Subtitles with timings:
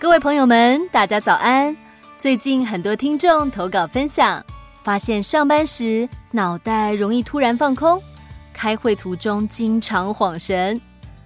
[0.00, 1.76] 各位朋友们，大家早安！
[2.18, 4.40] 最近很多听众投稿分享，
[4.84, 8.00] 发现上班时脑袋容易突然放空，
[8.52, 10.80] 开会途中经常恍神，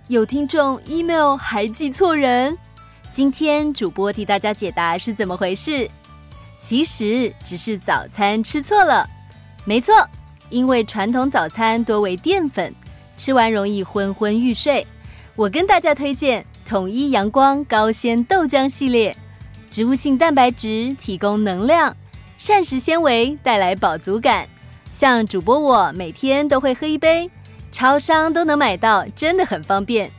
[0.08, 2.56] 有听众 email 还记错人。
[3.11, 5.86] 今天主播替大家解答是怎么回事？
[6.57, 9.07] 其实只是早餐吃错了。
[9.66, 9.95] 没错，
[10.48, 12.75] 因为传统早餐多为淀粉，
[13.18, 14.86] 吃完容易昏昏欲睡。
[15.36, 16.43] 我跟大家推荐
[16.73, 19.14] 统一阳光高纤豆浆系列，
[19.71, 21.95] 植物性蛋白质提供能量，
[22.39, 24.48] 膳食纤维带来饱足感。
[24.90, 27.31] 像主播我每天都会喝一杯，
[27.72, 30.11] 超商都能买到，真的很方便，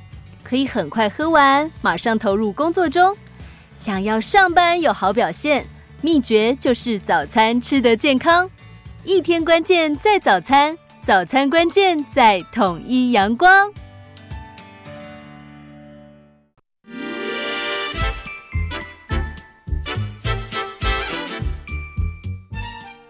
[0.43, 3.17] 可以很快喝完，马上投入工作中。
[3.73, 5.65] 想要上班有好表现，
[6.01, 8.47] 秘诀就是早餐吃得健康。
[9.03, 13.73] 一天关键在早餐，早餐关键在统一阳光。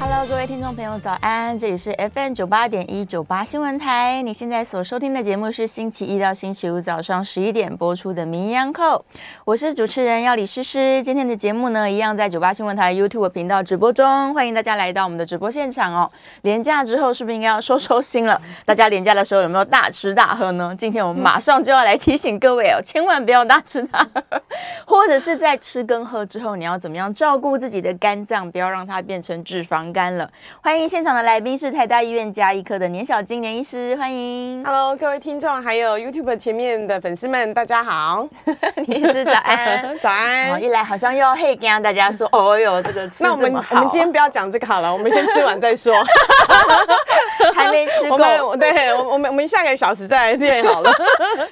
[0.00, 1.58] Hello，各位听众朋友，早安！
[1.58, 4.22] 这里是 FM 九八点一九八新闻台。
[4.22, 8.72] 你现在所收听的节目是星期一到星期五早上十一点播出的《名医堂》，
[9.44, 11.02] 我是主持人要李诗诗。
[11.02, 16.10] 今天的节目呢，一样在九八新闻台 YouTube 频道直播中，欢迎大家来到我们的直播现场哦。
[16.40, 18.40] 连假之后，是不是应该要收收心了？
[18.64, 20.74] 大家连假的时候有没有大吃大喝呢？
[20.78, 24.42] 今天我们马上就要来提醒各位哦，千万不要大吃大喝，
[24.86, 29.89] 或者是在吃跟喝之后，你要怎么样照顾自己的肝脏，不要让它变成脂肪。
[29.92, 30.30] 干了，
[30.62, 34.64] 欢迎现场的来宾是台大医院加医科的年小金年医师，欢迎。
[34.64, 38.26] Hello，各位听众，还有 YouTube 前面的粉丝们，大家好。
[38.86, 40.52] 年医师早安， 早安。
[40.52, 43.24] 哦，一来好像又要嘿跟大家说， 哦哟，这个吃。
[43.24, 45.92] 那我们我们今天不要讲这个好了，我们先吃完再说。
[47.54, 50.92] 还没吃够，对，我我们我们下个小时再来练好了。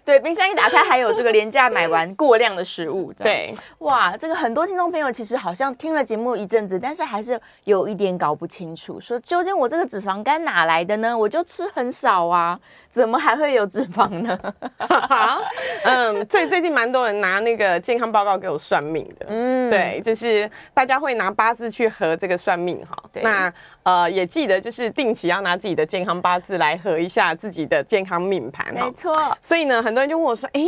[0.04, 3.12] 对，冰箱一打开，还有这个廉价买完过量的食物。
[3.12, 8.27] 对，哇，这个很多听众朋友其实好像听了节目一阵子，但是还是有一点搞。
[8.28, 11.16] 搞不清楚，说究竟我这个脂肪肝哪来的呢？
[11.16, 14.38] 我就吃很少啊，怎么还会有脂肪呢？
[15.84, 23.02] 嗯，最最近蛮多人拿那个健康报告给我算命的，嗯，对，就是大家会拿八字去合这个算命哈。
[23.22, 23.50] 那
[23.82, 28.74] 呃，也记得就是定期要拿自己的健康八字来合一下自己的健康命盘。
[28.74, 30.60] 没错，所以呢，很多人就问我说：“哎，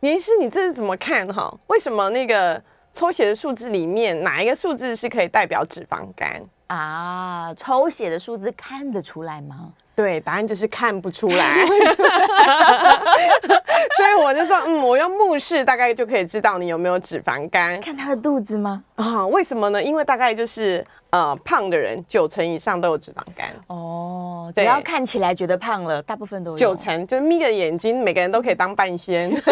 [0.00, 1.56] 年医师，你这是怎么看哈？
[1.68, 2.60] 为什么那个
[2.92, 9.72] 抽血的数字里面哪一个数字是可以代表脂肪肝？”啊，抽血的数字看得出来吗？
[9.94, 11.64] 对，答案就是看不出来。
[13.96, 17.80] 所以我就说，嗯，我用目视大概就可以知道你有没有脂肪肝。
[17.80, 18.82] 看他的肚子吗？
[18.96, 19.82] 啊，为什么呢？
[19.82, 23.48] 因为大概就是呃，胖的人九成以上都有脂肪肝。
[23.68, 26.56] 哦，只要看起来觉得胖了，大部分都有。
[26.58, 29.30] 九成，就是眯着眼睛，每个人都可以当半仙。
[29.32, 29.42] 今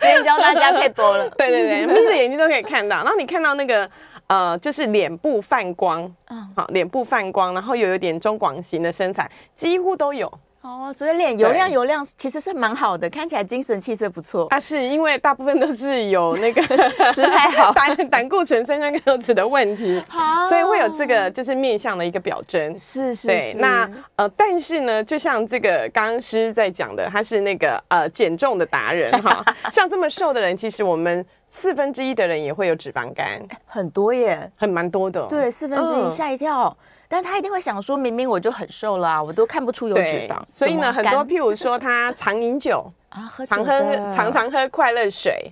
[0.00, 1.30] 天教大家可以播了。
[1.38, 2.96] 对对对，眯着眼睛都可以看到。
[2.96, 3.88] 然后你看到那个。
[4.26, 10.26] 呃，就是脸部泛光，嗯，好，脸部泛光，然后又有点中广型的身材，几乎都有
[10.62, 10.92] 哦。
[10.96, 14.46] 所以脸油亮油亮，其实是蛮好的，看起来精神气色不错。
[14.46, 16.62] 啊，是因为大部分都是有那个
[17.12, 22.74] 吃太好，胆胆固醇、三酸甘油脂的问题，好，所以会有这个就是面相的一个表征。
[22.78, 23.54] 是是，对。
[23.58, 31.24] 那呃，但是呢，就像这个刚刚诗在讲的，他是那个呃减重的达人哈， 像这么瘦的人，其实我们。
[31.56, 35.24] 四分之一的人也会有脂肪肝，很多耶，很蛮多的。
[35.28, 36.76] 对，四分之一吓一跳，嗯、
[37.06, 40.42] 但他一定会想说，明明我就很瘦了啊，我都看不出有脂肪。
[40.50, 43.72] 所以呢，很多譬如说他常饮酒 啊，喝常喝
[44.10, 45.48] 常常喝快乐水，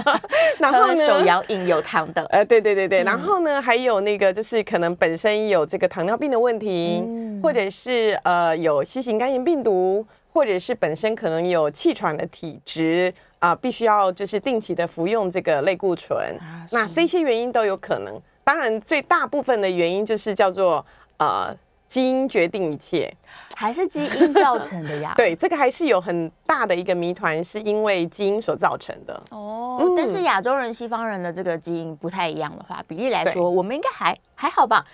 [0.60, 13.10] 然后呢手摇饮有糖的，呃，对对对对，嗯、然后呢还有那个就是可能本身有这个糖尿病的问题，嗯、或者是呃有新型肝炎病毒，或者是本身可能有气喘的体质。
[13.38, 18.18] 啊、呃，必须要就是定期的服用这个类固醇，啊、那这些原因都有可能。
[18.42, 20.84] 当然，最大部分的原因就是叫做
[21.18, 21.54] 呃
[21.88, 23.12] 基因决定一切，
[23.54, 25.12] 还是基因造成的呀？
[25.18, 29.20] 对，这个还是有很大的一个谜团，是因为基因所造成的。
[29.30, 34.84] 哦，嗯、但是亚洲人、西方人的这个基因不太一样的话，比例来说，我们应该还还好吧？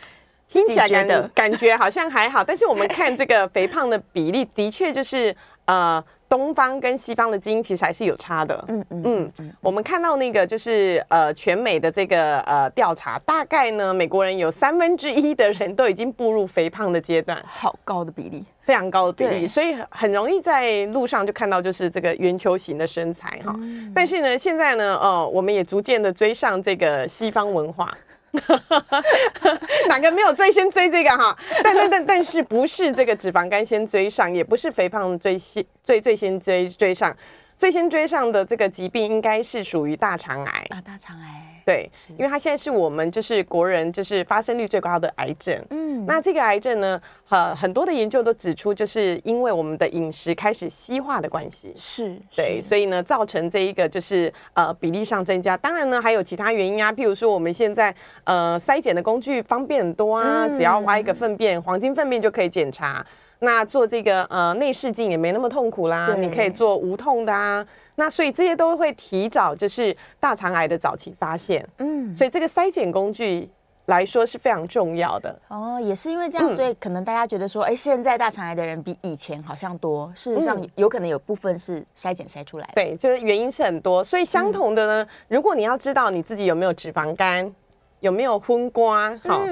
[0.49, 5.37] 听起来感感觉好像还好，但是我们看这个肥胖的比例，的确就是
[5.67, 6.03] 呃。
[6.33, 8.65] 东方跟西方的基因其实还是有差的。
[8.69, 23.55] 嗯嗯嗯，嗯，我们看到那个就是呃全美的这个呃调查，大概呢美国人有三分之一的人都已经步入肥胖的阶段，好高的比例，非常高的比例，所以很容易在路上就看到就是这个圆球形的身材哈。
[23.59, 27.95] 嗯、但是呢，现在呢，呃，我们也逐渐的追上这个西方文化。
[29.89, 37.15] 哪个没有最先追这个哈，但但但但是不是这个脂肪肝先追上，也不是肥胖最先最最先追追上，
[37.59, 40.67] 最先追上的这个疾病应该是属于大肠癌。
[40.71, 41.52] 啊，大肠癌。
[41.65, 45.57] 对，因为它现在是我们就是国人就是发生率最高的癌症。
[45.71, 51.73] 嗯，那这个癌症呢，呃，很多的研究都指出，就是因为我们的饮食开始西化的关系。
[51.77, 55.57] 是，对，所以呢，造成这一个就是呃比例上增加。
[55.57, 57.95] 当然呢，还有其他原因啊，譬如说我们现在
[58.25, 63.05] 呃筛检的工具方便很多啊，嗯、只要挖一个粪便，黄金粪便就可以检查。
[63.45, 67.67] 那做这个呃内视镜也没那么痛苦啦，你可以做无痛的啊。
[67.97, 73.51] 那所以这些都会提早就是大肠癌的早期发现，嗯，所以这个筛检工具
[73.87, 75.81] 来说是非常重要的哦。
[75.83, 80.11] 也是因为这样，所以可能大家觉得说，哎、嗯，现在大肠癌的人比以前好像多。
[80.15, 82.73] 事实上，有可能有部分是筛检筛出来的。
[82.77, 84.05] 对，就是原因是很多。
[84.05, 87.53] 所以相同的呢，嗯、如果你要知道你自己有没有脂肪肝，
[87.99, 89.43] 有没有昏瓜，好。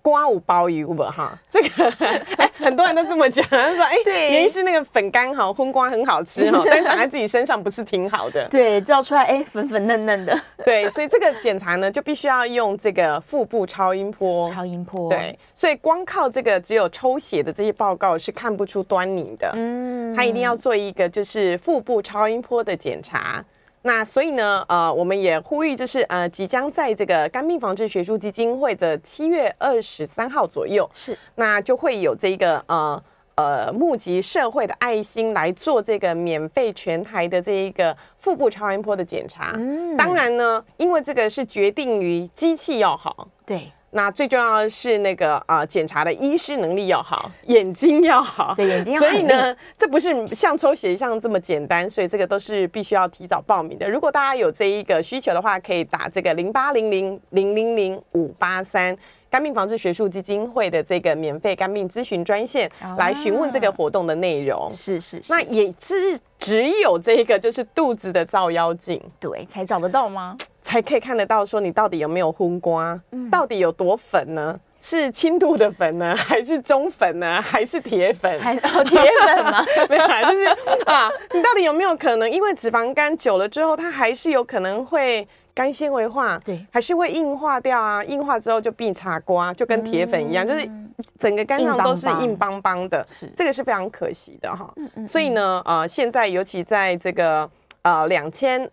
[0.00, 1.88] 嗯瓜五包鱼不哈，这个
[2.38, 8.48] 哎，很多人都这么讲， 他说哎，对，原因是那个粉干哈，荤瓜很好吃哈， 但长在自己身上不是挺好的。
[8.48, 10.40] 对，照出来哎，粉粉嫩嫩的。
[10.64, 14.50] 对，所以这个检查呢，就必须要用这个腹部超音波。
[14.50, 15.10] 超音波。
[15.10, 19.52] 对，所以光靠这个只有抽血的这些报告是看不出端倪的。
[19.54, 23.44] 嗯，他一定要做一个就是腹部超音波的检查。
[23.82, 33.02] 那所以呢，呃，我们也呼吁，就是呃，即将在这个肝病防治学术基金会的七月二十三号左右，是，那就会有这个呃
[33.36, 39.52] 呃募集社会的爱心来做这个免费全台的这一个腹部超音波的检查。
[39.56, 43.72] 嗯，当然呢，因为这个是决定于机器要好，对。
[43.90, 49.06] 那最重要的是那个啊，检查的医师能力要好，眼睛要好，对，眼睛要好。
[49.06, 53.88] 所以呢， 这不是像抽血一样这么简单，所以这个都是必须要提早报名的。
[53.88, 58.96] 如果大家有这一个需求的话，可以打这个零八零零零零零五八三。
[59.28, 70.36] 肝病防治学术基金会的这个免费肝病咨询专线来询问这个活动的内容，是是是，那也是只有这个就是肚子的照妖镜，对，才找得到吗？
[70.62, 74.58] 才可以看得到说你到底有没有荤瓜，嗯、到底有多粉呢？
[74.82, 78.40] 是轻度的粉呢， 还是中粉呢，还是铁粉？
[78.40, 79.64] 还是哦铁粉吗？
[79.90, 80.44] 没有啦，就是
[80.86, 82.30] 啊，你到底有没有可能？
[82.30, 85.26] 因为脂肪肝久了之后，它还是有可能会。
[85.52, 88.02] 肝纤维化，对，还是会硬化掉啊。
[88.04, 90.70] 硬化之后就变茶瓜，就跟铁粉一样，嗯、就是
[91.18, 93.04] 整个肝脏都是硬邦邦的。
[93.08, 94.72] 是这个是非常可惜的哈。
[94.76, 97.50] 嗯嗯、所以呢，呃，现在尤其在这个
[97.82, 98.70] 呃两千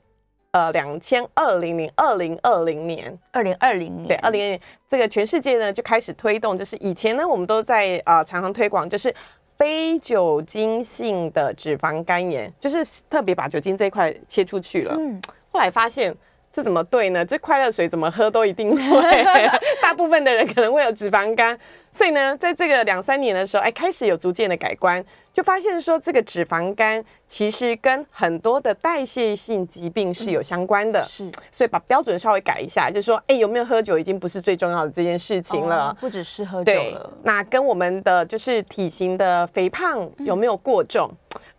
[0.51, 9.13] 呃两千二零零二零二零年，二零二零年，对，二零二零这个全世界呢就开始推动，就是以前呢我们都在啊、呃、常常推广，就是
[9.57, 14.95] 非酒精性的脂肪肝炎，就是特别把酒精这一块切出去了。
[14.97, 15.21] 嗯，
[15.51, 16.15] 后来发现。
[16.57, 17.23] 这怎么对呢？
[17.23, 19.25] 这快乐水怎么喝都一定会，
[19.79, 21.55] 大部分的人可能会有脂肪肝，
[21.91, 41.07] 所以呢，在这个两三年的时候，哎，开始有逐渐的改观，就发现说这个脂肪肝其实跟很多的代谢性疾病是有相关的，是，所以把标准稍微改一下，就是说，哎，有没有喝酒已经不是最重要的这件事情了，不只是喝酒了，那跟我们的就是体型的肥胖有没有过重，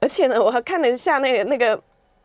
[0.00, 1.80] 而且呢，我还看了一下那个那个。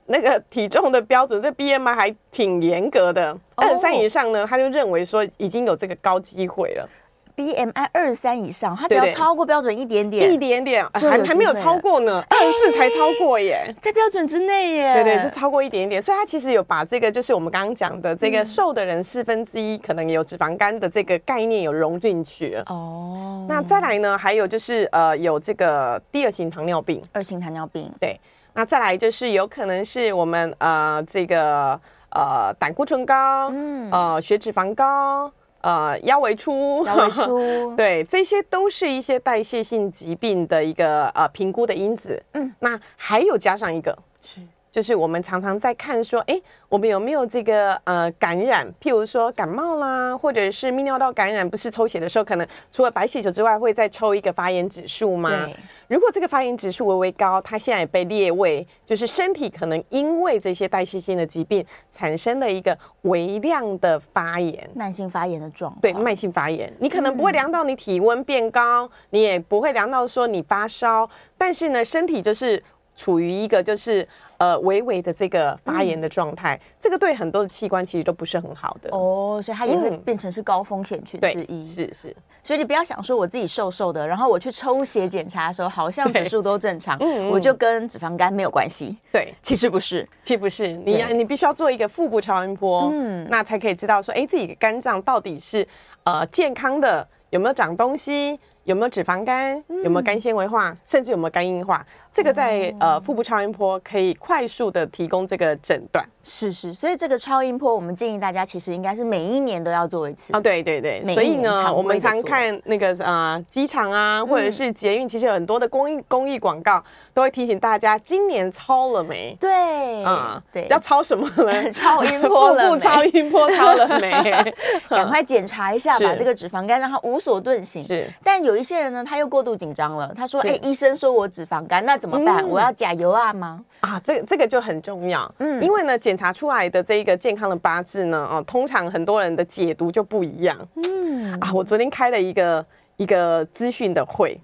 [0.05, 6.89] 那个体重的标准，这 BMI 还挺严格的，二十三以上呢，他就认为说已经有这个高机会了。
[7.35, 14.93] BMI 二十三以上，他只要超过标准一点点，一点点，还还没有超过呢，二十四才超过耶，在标准之内耶。
[14.93, 23.43] 对对，就超过一点点，所以他其实有把这个，就是我们刚刚讲的这个瘦的人四分之一可能有脂肪肝的这个概念有融进去哦。
[23.49, 28.19] 那再来呢，还有就是呃，有这个第二型糖尿病，二型糖尿病，对。
[28.53, 31.79] 那再来就是有可能是我们呃这个
[32.11, 35.31] 呃胆固醇高，嗯，呃血脂肪高，
[35.61, 42.21] 呃腰围粗，腰围粗， 对，这些都是一些代谢性疾病的一个呃评估的因子。
[42.33, 44.39] 嗯，那还有加上一个是。
[44.73, 46.35] 就是我们常常在看说，哎，
[46.67, 48.67] 我们有没有这个呃感染？
[48.81, 55.47] 譬如说感冒啦，或者是泌尿道感染，不是抽血的时候，可能除了白血球之外，会再抽一个发炎指数吗？
[55.87, 65.81] 如果这个发炎指数微微高，它现在也被列为就是身体可能因为这些代谢性的疾病产生了一个微量的发炎，慢性发炎的状况。
[65.81, 72.63] 对，慢性发炎，你可能不会量到你体温变高，嗯、你也不会量到说你发烧，但是呢，身体就是
[72.95, 74.07] 处于一个就是。
[74.43, 78.89] 呃，微微的这个发炎的状态，嗯、这个对很多的器官其实都不是很好的。
[78.91, 81.65] 哦，所以它也会变成是高风险群之一。
[81.65, 88.97] 是、嗯、是，是所以你不要想说我自己瘦瘦的，然后我去抽血检查的时候，好像指数都正常，嗯，我就跟脂肪肝没有关系。
[89.13, 91.13] 对，其实不是，其实不是，你对。
[91.13, 95.65] 你必须要做一个腹部超音波，嗯，那才可以知道说，哎，自己的肝脏到底是
[96.03, 97.07] 呃健康的。
[97.29, 101.85] 有没有长东西，有没有脂肪肝，有没有肝纤维化，甚至有没有肝硬化。
[102.11, 119.35] 这个在呃腹部超音波可以快速的提供这个诊断，是是，所以这个超音波我们建议大家其实应该是每一年都要做一次啊，对对对，所以呢，我们常看那个呃机场啊，或者是捷运，其实有很多的公益公益广告都会提醒大家今年超了没？
[119.39, 121.71] 对啊，对，要超什么呢？
[121.71, 124.53] 超音波腹部超音波超了没？
[124.89, 127.83] 赶快检查一下，把这个脂肪肝让它无所遁形。
[127.83, 132.45] 是，但有一些人呢，他又过度紧张了，他说：“哎，医生说我脂肪肝，那。”怎么办？
[132.49, 133.63] 我要加油啊吗？
[133.79, 135.33] 啊，这个这个就很重要。
[135.37, 140.57] 嗯，因为呢，检查出来的这一个健康的八字呢，哦，通常很多人的解读就不一样。
[140.75, 142.65] 嗯啊，我昨天开了一个
[142.97, 144.39] 一个资讯的会，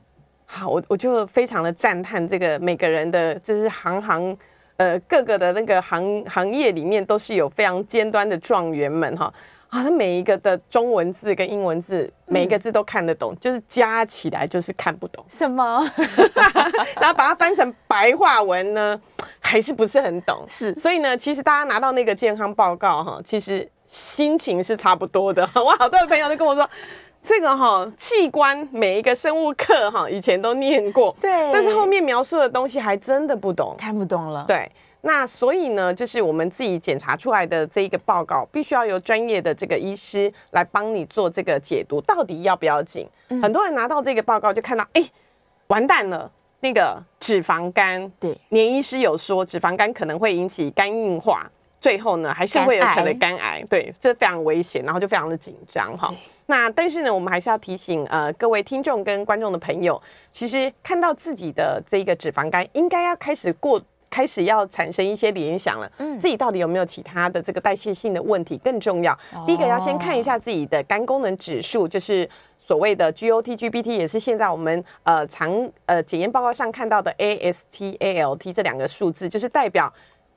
[0.45, 4.37] 好，我我就非常的赞叹这个每个人的，就是行行
[4.77, 9.33] 呃各个的那个行行业里面都是有非常尖端的状元们哈。
[9.69, 15.23] 啊，他每一个的中文字跟英文字，每一个字都看得懂，嗯、就是加起来就是看不懂。
[15.29, 15.87] 什么？
[16.99, 18.99] 然后把它翻成白话文呢，
[19.49, 20.45] 还是不是很懂？
[20.47, 25.41] 是，所以呢，其实大家拿到那个健康报告哈，其实心情是差不多的。
[25.55, 26.69] 我好多的朋友都跟我说，
[27.19, 34.45] 这个哈器官每一个生物课哈以前都念过，对，但是后面描述的东西还真的不懂，看不懂了。
[34.47, 34.71] 对。
[35.01, 43.07] 那所以呢，就是我们自己检查出来的这一个报告，必须要由专业的这个医师来帮你做这个解读，到底要不要紧？
[43.29, 45.11] 嗯、很多人拿到这个报告就看到，哎、欸，
[45.67, 46.29] 完蛋了，
[46.59, 48.11] 那个脂肪肝。
[48.19, 51.49] 对，年医师有说脂肪肝可能会引起肝硬化，
[51.81, 53.63] 最后呢还是会有可能肝癌。
[53.69, 56.13] 对，这非常危险，然后就非常的紧张哈。
[56.45, 63.81] 那但是呢，我们还是要提醒呃各位听众跟观众的朋友，其实看到自己的这个脂肪肝，应该要开始过。
[64.11, 69.13] 开始要产生一些联想了，嗯，自己到底有没有其他的这个代谢性的问题更重要。
[69.31, 72.27] 哦、第一个要先看一下自己的肝功能指数，就是
[72.69, 75.49] 所谓的 G O T G B T 也是现在我们呃常
[75.87, 79.91] 呃检验报告上看到的 AST、ALT 这两个数字，就是代表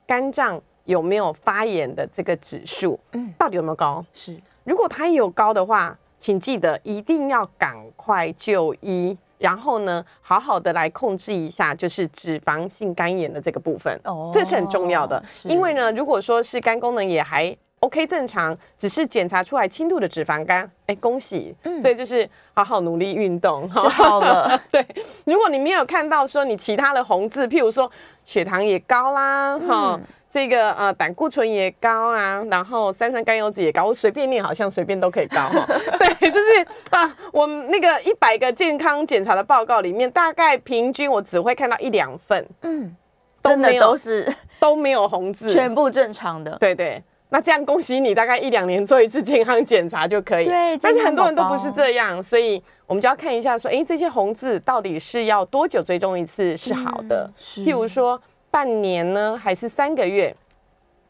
[0.07, 4.03] 肝脏有没有发炎的这个指数，嗯，到底有没有高？
[4.15, 9.15] 是，如果它有高的话，请记得一定要赶快就医。
[9.37, 15.23] 然后呢，好好的来控制一下，就是脂肪性肝炎的这个部分，哦，这是很重要的。
[15.43, 24.57] 因为呢，如果说是肝功能也还 OK 正常，只是检查出来轻度的脂肪肝，哎，恭喜，嗯，所以就是好好努力运动就好了。
[24.71, 24.85] 对，
[25.25, 27.91] 如果你没有看到说你其他的红字，譬如说
[28.23, 30.01] 血糖也高啦，哈、嗯。
[30.33, 35.63] 这个呃胆固醇也高啊，然后三酸甘油脂也高，我随便念好像随便都可以高哈。
[35.99, 42.95] 对，就是啊，我那个一百个健康检查的报告里面，大概平均我只会看到一两份，嗯，
[43.43, 44.27] 真的都是
[44.59, 46.57] 都没有红字，全部正常的。
[46.59, 50.45] 对对，那这样恭喜你，大概一两年做一次健康检查就可以。
[50.45, 57.27] 对，但是很多人都不是这样，所以我们就要看一下说，哎，这些红字到底是要多久追踪一次是好的？
[57.27, 58.21] 嗯、是，譬如说。
[58.53, 60.31] 半年呢，还是三个月？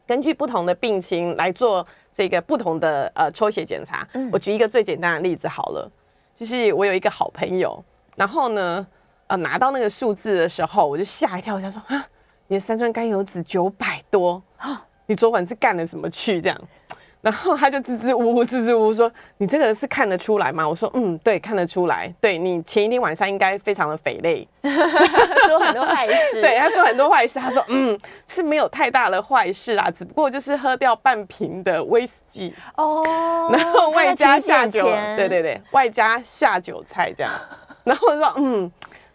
[0.06, 4.08] 根据不同的病情来做这个不同的呃抽血检查。
[4.14, 5.92] 嗯，我举一个最简单的例子好了，
[6.34, 7.84] 就是我有一个好朋友，
[8.16, 8.86] 然后呢，
[9.26, 12.06] 呃，拿到那个数字的时候，我就吓一跳，我想说啊，
[12.46, 14.42] 你的三酸甘油酯九百多，
[15.06, 16.60] 你昨晚是干了什么去这样？
[17.24, 22.12] 然后他就支支吾吾、支支吾吾说：“你这个是看得出来吗？”我说：“嗯，对，看得出来。
[22.20, 24.46] 对，你前一天晚上应该非常的肥累，
[25.48, 26.42] 做很多坏事。
[26.42, 27.38] 对，他做很多坏事。
[27.38, 33.02] 他说：嗯，是没有太大的坏事啊，只不过就是喝掉半瓶的威士忌哦，
[33.50, 34.84] 然后外加下酒，
[35.16, 37.32] 对对对，外加下酒菜这样。
[37.84, 38.70] 然后我说：嗯。”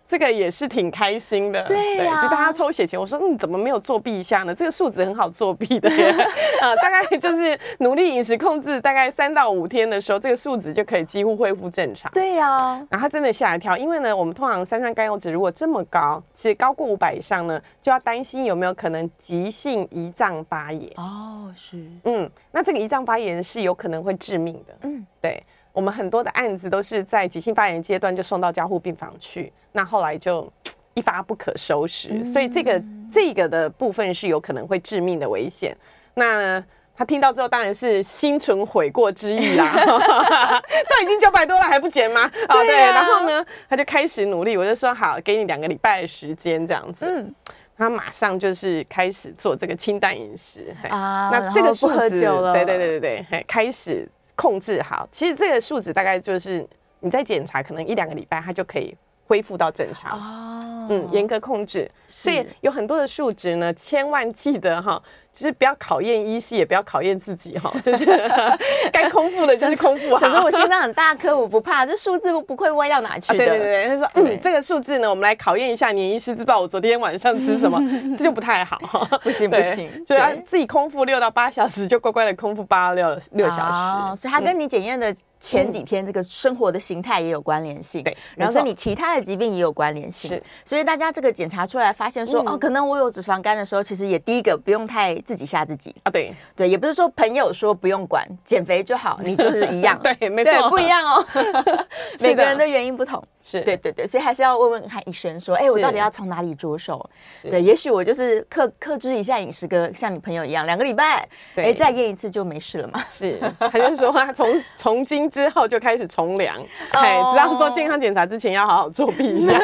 [0.10, 4.56] 这个也是挺开心的，对呀、啊，就大家抽血前，我说，你、嗯、怎么没有作弊一下呢？
[4.56, 6.12] 这个数值很好作弊的耶，
[6.62, 12.12] 呃，大概就是努力饮食控制，大概三到五天的时候，这个数值就可以几乎恢复正常。
[12.12, 20.92] 对呀、啊，然后他真的吓一跳，因为呢，我们通常三酸甘油酯如果这么高，其实高过五百以上呢，就要担心有没有可能急性胰脏发炎。
[20.96, 24.76] 哦，是，嗯，那这个胰脏发炎是有可能会致命的。
[24.82, 25.44] 嗯，对。
[25.80, 30.46] 我们很多的案子都是在急性发炎阶段就送到加护病房去，那后来就
[30.94, 35.74] 一发不可收拾，嗯、所以这个这个的部分是有可能会致命的危险。
[36.16, 36.62] 那
[36.94, 42.30] 他听到之后当然是心存悔过之意啦， 都已经九百多了还不减吗？
[42.50, 47.34] 哦对，然后呢他就开始努力，我就说好，给你两个礼拜的时间这样子，嗯，
[47.78, 54.06] 他马上就是开始做这个清淡饮食啊，那这个不喝酒了，对对对对对，开始。
[54.40, 56.66] 控制好，其实这个数值大概就是
[57.02, 58.96] 你在检查可能一两个礼拜，它就可以
[59.28, 60.18] 恢复到正常。
[60.18, 61.92] 哦，嗯，严格控制。
[62.08, 65.02] 所以有很多的数值呢，千万记得哈。
[65.32, 68.06] 其实不要考验医师，也不要考验自己哈， 就是
[68.92, 70.18] 该空腹的就是空腹。
[70.20, 73.38] 小时候我心脏很大颗，我不怕，这数字不会歪到哪去的。
[73.38, 77.80] 对对对，他说嗯，这个数字呢，我们来考验一下你医师，知道我昨天晚上吃什么，
[78.18, 78.78] 这就不太好。
[79.24, 84.22] 不行不行，就要自己空腹六到八小时，就乖乖的空腹八六六小时。
[84.22, 90.32] 所以他跟你检验的前几天这个生活的形态也有关联性，对，然后跟你其他的疾病也有关联性。
[90.32, 95.18] 是，所以大家这个检查出来发现说，哦，可能我有脂肪肝的时候，其实也第一个不用太。
[95.22, 95.94] 自己吓自己。
[96.04, 96.32] 啊，对。
[96.56, 101.26] 对，也不是说朋友说不用管， 减肥就好，你就是一样， 对，没错，不一样哦，
[102.22, 102.70] 每个人的。
[102.70, 103.62] 原因不同，是。
[103.62, 107.04] 对对对，所以还是要问问看医生说，哎，我到底要从哪里着手？
[107.42, 113.04] 对，也许我就是克克制一下饮食，跟像你朋友一样，两个礼拜，哎，再验一次就没事了嘛。
[113.08, 116.56] 是，他就是说他从从今之后就开始从良，
[116.92, 119.60] 哎，只要说健康检查之前要好好作弊一下，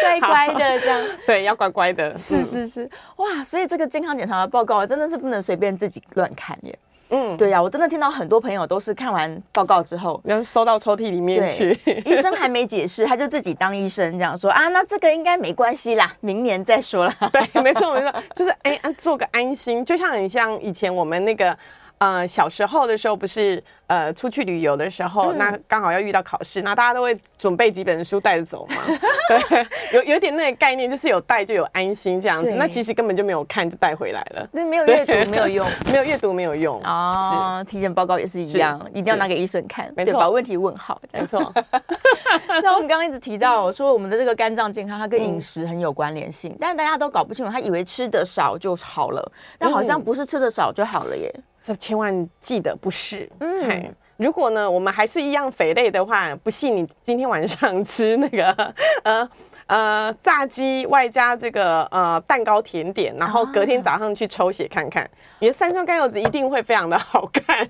[0.00, 4.84] 乖乖的这样， 对，要乖乖的，是是是，哇，所以这个健康检查的报告。
[4.86, 6.78] 真的是不能随便自己乱看耶。
[7.10, 17.14] 嗯，对呀、啊，我真的听到很多朋友都是看完报告之后，然后收到抽屉里面去， 医生还没解释，他就自己当医生这样说啊，那这个应该没关系啦，明年再说啦。
[17.32, 21.56] 对，没错没错，就是哎，做个安心，就像你像以前我们那个。
[22.04, 28.76] 呃，小时候的时候不是呃出去旅游的时候，嗯、那刚好要遇到考试，那大家都会准备几本书带着走嘛。
[29.28, 32.50] 对，有有点那个概念，就是有带就有安心这样子。
[32.52, 34.46] 那其实根本就没有看就带回来了。
[34.52, 37.58] 那，没有阅读没有用， 没有阅读没有用哦。
[37.58, 41.00] 是体检报告也是一样，一定要拿给医生看，没错，把问题问好。
[41.12, 41.52] 没错。
[42.62, 51.32] 那我们刚刚一直提到说，我们的这个肝脏健康，它跟饮食很有关联性，嗯、但是大家都搞不清楚，他以为吃的少就好了，但好像不是吃的少就好了耶。
[51.66, 59.30] 这千万记得不是，嗯，如果呢，我们还是一样肥类的话，不信你今天晚上吃那个呃
[59.66, 67.66] 呃炸鸡外加这个呃蛋糕甜点，然后隔天早上去抽血看看，你的三酸甘油酯一定会非常的好看，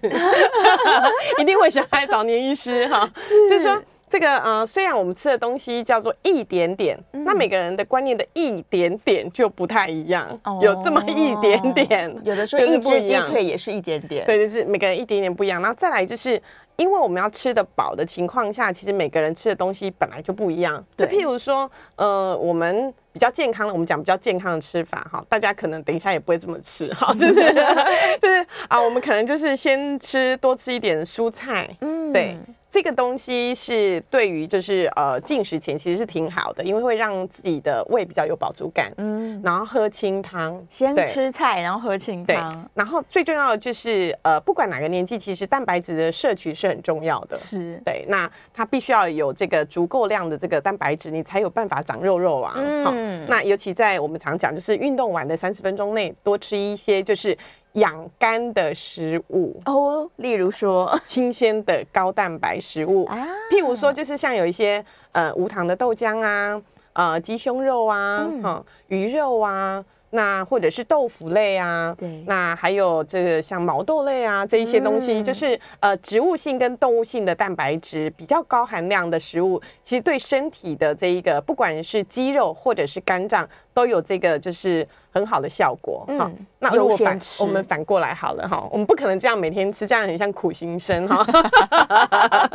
[1.38, 3.48] 一定会想来找年医师哈， 是。
[3.48, 3.80] 就是说。
[4.14, 15.61] 这个呃，虽然我们吃的东西叫做一点点，嗯、那每个人的观念的一点点就不太一样，哦、有这么一点点，有的说一只鸡腿也是一点点，对，就是每个人一点点不一样。
[15.61, 16.40] 然后再来就是，
[16.77, 20.81] 因为我们要吃的饱的情况下，其实每个人吃的东西本来就不一样。
[20.96, 27.35] 就譬如说，呃，我们比较健康的，我们讲比较健康的吃法哈，大家可能等一下也不会这么吃哈， 就是
[28.22, 32.38] 就是啊，我们可能就是先吃多吃一点蔬菜，嗯，对。
[32.74, 38.92] 这个东西是对于就是呃进食前其实是挺好的，因为会让自己的胃比较有饱足感。
[38.96, 42.52] 嗯，然后喝清汤，先吃菜，然后喝清汤。
[42.52, 47.37] 对，然后最重要的就是呃不管哪个年纪，其实蛋白质的摄取是很重要的。
[47.37, 52.54] 是，对，那它必须要有这个足够量的这个蛋白质，你才有办法长肉肉啊。
[52.56, 57.38] 嗯，那尤其在我们常讲，就是运动完的三十分钟内多吃一些就是。
[57.74, 59.60] 养肝的食物。
[59.66, 60.98] 哦，例如说？
[61.04, 63.04] 新鲜的高蛋白食物。
[63.04, 63.16] 啊，
[63.52, 66.60] 譬如说就是像有一些呃无糖的豆浆啊，
[66.94, 69.84] 呃鸡胸肉啊，嗯、哦，鱼肉啊。
[70.14, 86.05] 那或者是豆腐类啊，对，那还有这个像毛豆类啊，这一些东西，嗯、就是呃植物性跟动物性的蛋白质比较高含量的食物，其实对身体的这一个不管是肌肉或者是肝脏都有这个就是很好的效果。
[86.07, 91.27] 嗯，那如果反我们反过来好了哈，我们不可能这样每天吃，这样很像苦行僧哈。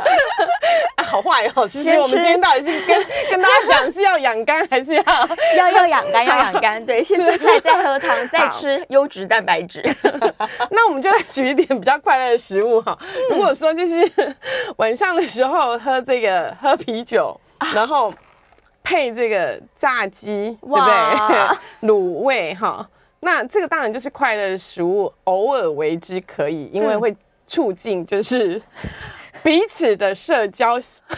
[1.04, 5.02] 好坏哦，其实我们今天到底是跟 跟大家讲是要养肝，还是要
[5.56, 6.24] 要要养肝？
[6.26, 9.82] 要养肝，对，先吃菜，再喝汤，再吃优质蛋白质。
[10.70, 12.96] 那我们就来举一点比较快乐的食物哈。
[13.30, 14.36] 如果说就是
[14.76, 17.38] 晚上的时候喝这个喝啤酒，
[17.74, 18.12] 然后
[18.84, 21.88] 配这个炸鸡，对不对？
[21.88, 22.88] 卤味哈，
[23.20, 28.60] 那这个当然就是快乐的食物，偶尔为之可以，因为会促进就是。
[29.42, 30.78] 彼此的社交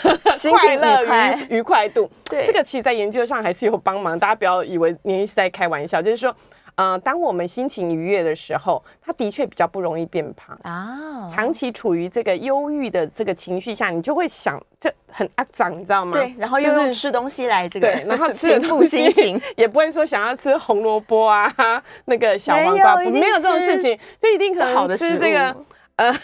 [0.51, 1.03] 快乐
[1.49, 4.19] 愉愉快度，对这个其实，在研究上还是有帮忙。
[4.19, 6.35] 大家不要以为年医师在开玩笑，就是说，
[6.77, 11.29] 呃，当我们心情愉悦的时候，他的确比较不容易变胖啊。
[11.29, 16.13] 长期处于这个忧郁的这个情绪下，你就会想，就很肮脏，你知道吗？
[16.13, 21.53] 对，然后又是吃东西来这个，对，然后吃 平复心情，也不会说想要吃红萝卜啊，
[22.07, 25.57] 那个小黄瓜，没有，没有这种事情，就一定可能吃这个
[25.97, 26.15] 呃。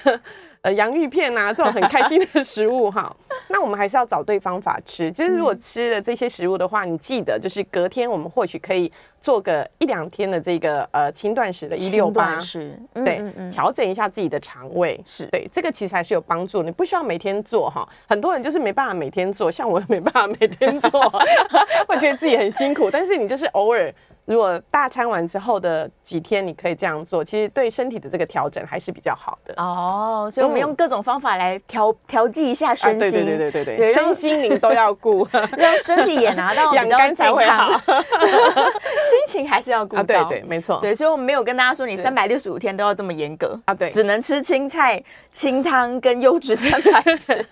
[0.68, 3.14] 呃，洋芋片啊，这种很开心的 食物哈。
[3.48, 5.10] 那我们还是要找对方法吃。
[5.10, 16.62] 就是如果吃了这些食物的话，你记得就是隔天我们或许可以做个一两天的这个呃轻断食的一六八，是，对，调整一下自己的肠胃，是对这个其实还是有帮助。
[16.62, 21.00] 你不需要每天做哈，很多人就是没办法每天做，像我也没办法每天做，
[21.88, 22.90] 会觉得自己很辛苦。
[22.90, 23.90] 但是你就是偶尔。
[24.28, 30.28] 如果大餐完之后的几天，你可以这样做，其实对身体的这个调整还是比较好的哦。
[30.30, 40.02] 所以我们用各种方法来调调剂一下身心，对对对对对对，身心灵都要顾，让身体也拿到比较健康，心情还是要顾到。
[40.02, 40.78] 对对，没错。
[40.82, 47.46] 对，所以我们没有跟大家说你三百六十五天都要这么严格啊，对，只能吃青菜、清汤跟优质蛋白质。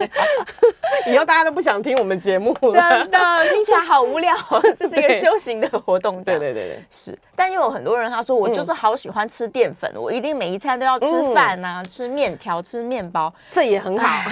[1.09, 3.19] 以后大家都不想听我们节目了，真的
[3.51, 4.35] 听起来好无聊。
[4.77, 6.66] 这是一个修行的活动，对对对。
[6.91, 14.31] 是，但又有很多人他说，我就是好喜欢吃淀粉，嗯、我一定每一餐都要吃饭啊，嗯、吃面条，吃面包，这也很好。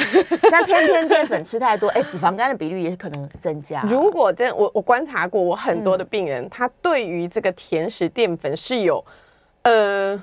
[0.50, 3.82] 但偏偏淀粉吃太多， 哎，脂肪肝的比率也可能增加。
[3.88, 9.04] 如果真我我观察过，我很多的病人，嗯、他对于这个甜食淀粉是有，
[9.62, 10.22] 呃。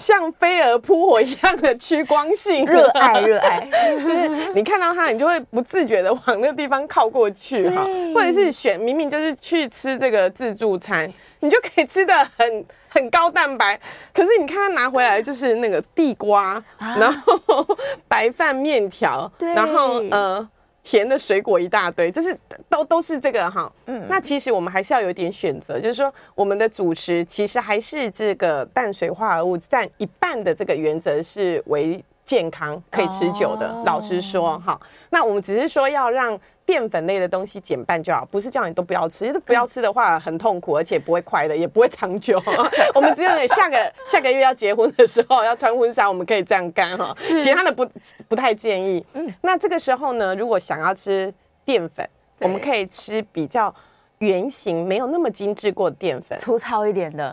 [0.00, 7.84] 像飞蛾扑火一样的趋光性，热爱热爱， 就是你看到它，你就会不自觉的往那个地方靠过去哈，
[8.14, 11.06] 或者是选明明就是去吃这个自助餐，
[11.40, 13.78] 你就可以吃的很 很高蛋白，
[14.14, 17.66] 可是你看他拿回来就是那个地瓜，然后
[18.08, 20.48] 白饭面条，然后呃。
[20.82, 22.36] 甜的水果一大堆，就是
[22.68, 23.70] 都都是这个哈。
[23.86, 33.68] 嗯，那其实我们还是要有点选择，就是说我们的主食其实还是这个淡水化合物占一半的这个原则是为健康可以持久的。
[33.68, 36.38] 哦、老实说哈，那我们只是说要让。
[36.70, 42.40] 淀粉类的东西减半就好，不是叫你都不要吃，因为不要吃的话很痛苦，而且不会快乐，也不会长久。
[42.94, 47.12] 我们只有下个下个月要结婚的时候要穿婚纱，我们可以这样干哈。
[47.16, 47.84] 其他的不
[48.28, 49.04] 不太建议。
[49.14, 53.74] 嗯，那这个时候呢，如果想要吃淀粉，我们可以吃比较
[54.18, 57.32] 圆形、没有那么精致过的淀粉，粗糙一点的。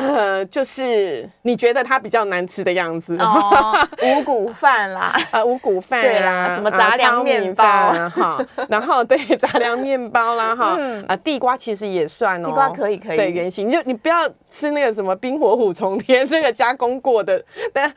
[0.00, 7.64] 呃，就是你觉得它比较难吃的样子，哦、 五谷饭啦，呃，五谷饭对啦，什么杂粮面包。
[7.64, 17.92] 哈， 然后对杂粮面包啦哈，嗯、啊，地瓜其实也算哦，地瓜可以可以，对，圆形，你就你不要吃那个什么冰火虎冲天这个加工过的， 但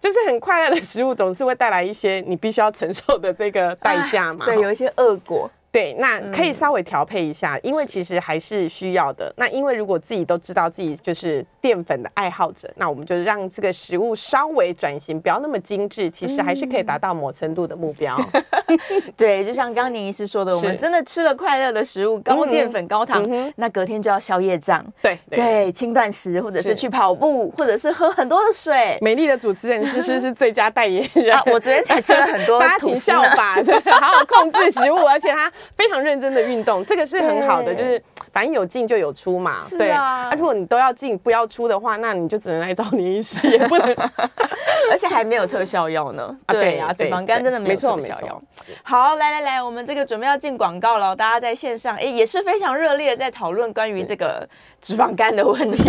[0.00, 5.50] 就是很快乐的食物总是会带来一些你必须要承受的这个代价嘛，对，有一些恶果。
[5.72, 9.30] 对，那可以稍微调配一下，嗯、因为其实还是需要的。
[9.36, 18.18] 那因为如果自己都知道自己就是淀粉的爱好者，那我们就让这个食物稍微转型，不要那么精致，其实还是可以达到某程度的目标。
[18.68, 18.78] 嗯、
[19.18, 24.82] 对，就像刚刚宁医师说的，我们真的吃了快乐的食物，高淀粉、高糖，嗯、那隔天就要消业障。
[25.02, 28.96] 对对，轻断食，或者是去跑步，或者是喝很多的水。
[29.02, 31.36] 美丽的主持人诗诗是最佳代言人。
[31.36, 35.52] 啊、我昨天才吃了很多， 大家请效法，对，好好控制食物，而且他。
[35.76, 38.02] 非常认真的运动，这个是很好的，就是
[38.36, 39.58] 反正有进就有出嘛。
[39.62, 43.88] 是啊，对啊，如果你都要进不要出的话，那你就只能来找你医师，也不能
[44.92, 46.36] 而且还没有特效药呢。
[46.44, 48.42] 啊，对啊，脂肪肝真的没有特效药。
[48.82, 54.46] 好，来来来，我们这个准备要进广告了，大家在线上哎也是非常热烈的在讨论关于这个
[54.82, 55.82] 脂肪肝的问题。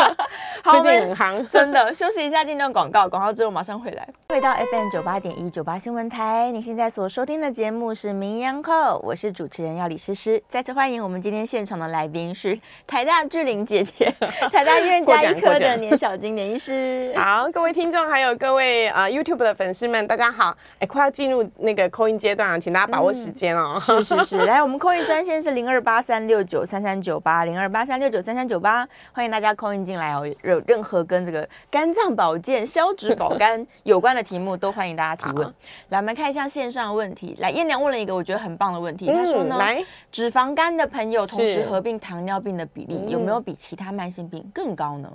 [0.70, 1.94] 最近很夯，真的。
[1.94, 4.06] 休息一下，进段广告，广告之后马上回来。
[4.28, 8.70] 回到 FM 九八点一九八新闻台，你现在所收听的节目是《名医央叩》，
[9.02, 10.42] 我是主持人要李诗诗。
[10.48, 14.12] 再次欢迎我们今天现场的来宾是台大志玲姐姐，
[14.52, 17.12] 台大医院加医科的年小金年医师。
[17.16, 20.56] 好，各位听众还有各位啊、呃、YouTube 的粉丝们，大家好。
[20.78, 23.72] 哎，快要进入那个 call in 阶段了，请大家把握时间哦。
[23.74, 30.26] 嗯、是是是， 来，我们 call in 专线是零二八三六九三三九八零二八三六九三三九八，欢迎大家 call in 进来哦。
[30.42, 35.46] 有任何跟这个肝脏保健、消脂保肝有关的题目，都欢迎大家提问。
[35.90, 37.36] 来，我们看一下线上的问题。
[37.38, 45.12] 来，燕娘问了一个我觉得很棒的问题，她说呢，嗯、来脂肪肝的朋友同时合并糖尿病的比例有没有比其他慢性病更高呢？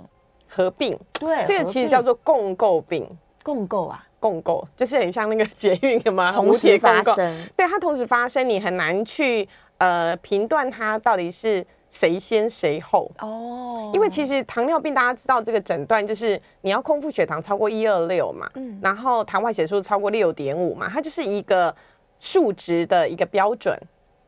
[0.48, 3.06] 合并，对，这个其实叫做共构病。
[3.42, 6.32] 共构啊，共构就是很像那个捷运的吗？
[6.32, 11.66] 同时发生，对，它同时发生，你很难去呃评断它到底是。
[11.90, 13.92] 谁先谁后哦？
[13.94, 21.72] 因为其实糖尿病大家知道这个诊断就是你要空腹血糖超过一二六嘛，嗯，然后糖化血素超过六点五嘛，它就是一个
[22.18, 23.78] 数值的一个标准。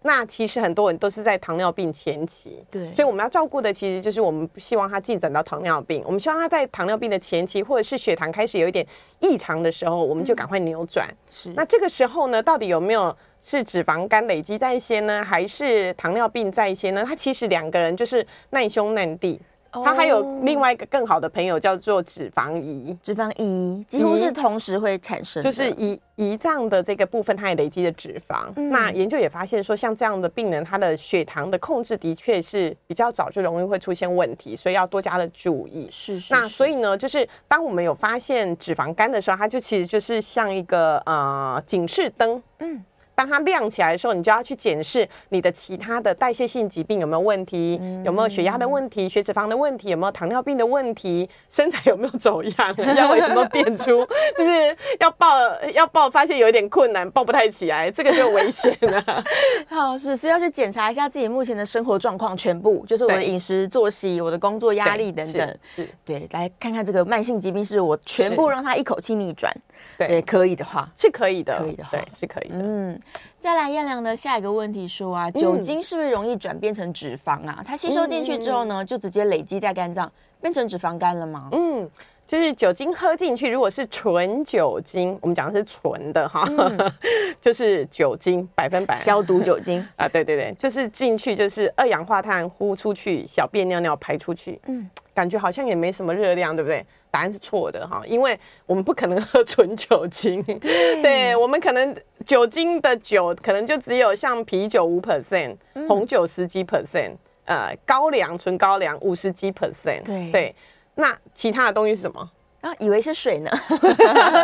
[0.06, 8.86] 那其实很多人都是在糖尿病前期，对，所以我们要照顾的其实就是我们不希望他进展到糖尿病，我们希望他在糖尿病的前期或者是血糖开始有一点
[9.20, 11.06] 异常的时候，我们就赶快扭转。
[11.30, 13.14] 是，那这个时候呢，到底有没有？
[13.42, 17.04] 是脂肪肝累积在先呢，还是糖尿病在先呢？
[17.06, 28.46] 它其实两个人就是难兄难弟，它还有另外一个更好的朋友叫做脂肪胰，脂肪胰几乎是同时会产生，就是胰胰脏的这个部分，它也累积了脂肪。
[28.56, 35.88] 嗯、那研究也发现说，像这样的病人，他的血糖的控制的确是比较早就容易会出现问题，所以要多加的注意。
[35.90, 36.34] 是，是，是。
[36.34, 42.42] 那所以呢，就是当我们有发现脂肪肝的时候，它就其实就是像一个呃警示灯。
[42.60, 42.82] 嗯。
[43.16, 55.26] 当它亮起来的时候，你就要去检视你的其他的代谢性疾病有没有问题，有没有血压的问题、血脂肪的问题，有没有糖尿病的问题，身材有没有走样，腰围有没有变粗， 就是要抱
[55.72, 59.02] 要抱，发现有一点困难，抱不太起来，这个就危险了。
[59.66, 69.50] 好，是，所以要去检查一下自己目前的生活状况，全部就是我的饮食、作息、我的工作压力等等，是，对，来看看这个慢性疾病是我全部让它一口气逆转。
[69.98, 70.88] 对，可以的话。
[70.96, 72.54] 是可以的，可以的，对，是可以的。
[72.58, 73.00] 嗯，
[73.38, 77.62] 再来燕良的下一个问题说啊，酒精是不是容易转变成脂肪啊？
[77.64, 81.48] 它吸收进去之后呢，就直接累积在肝脏，变成脂肪肝了吗？
[81.52, 81.88] 嗯，
[82.26, 86.46] 就是酒精喝进去，如果是纯酒精，我们讲的是纯的哈，
[87.40, 88.96] 就是酒精百分百。
[88.96, 89.86] 消毒酒精。
[89.96, 96.84] 啊，对对对，就是进去就是二氧化碳呼出去，小便尿尿排出去，嗯，感觉好像也没什么热量，对不对？
[97.16, 105.56] 答案是错的哈，因为我们不可能喝纯酒精，对， 对，我们可能酒精的酒可能就只有像啤酒五 percent，
[105.88, 107.12] 红酒十几 percent，
[107.46, 110.54] 呃，高粱纯高粱五十几 percent，对对，
[110.96, 112.30] 那其他的东西是什么？
[112.60, 113.50] 啊，以为是水呢？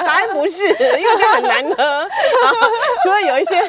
[0.07, 2.09] 答案不是，因为这很难喝，
[3.05, 3.61] 除了有一些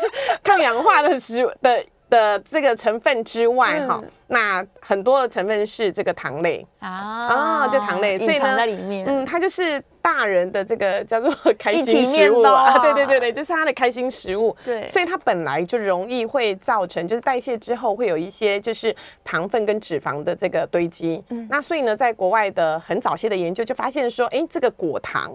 [0.42, 1.86] 抗氧化的食物的。
[2.14, 6.64] 的这个成分之外，哈、嗯，那很多的成分是这个糖类。
[6.78, 6.90] 啊。
[7.24, 25.32] 啊，就糖类，所以呢，在里面，嗯，它就是大人的这个叫做 开心食物啊，对对对对，就是它的开心食物，对，所以它本来就容易会造成，就是代谢之后会有一些就是糖分跟脂肪的这个堆积，嗯，那所以呢，在国外的很早些的研究就发现说，哎，这个果糖。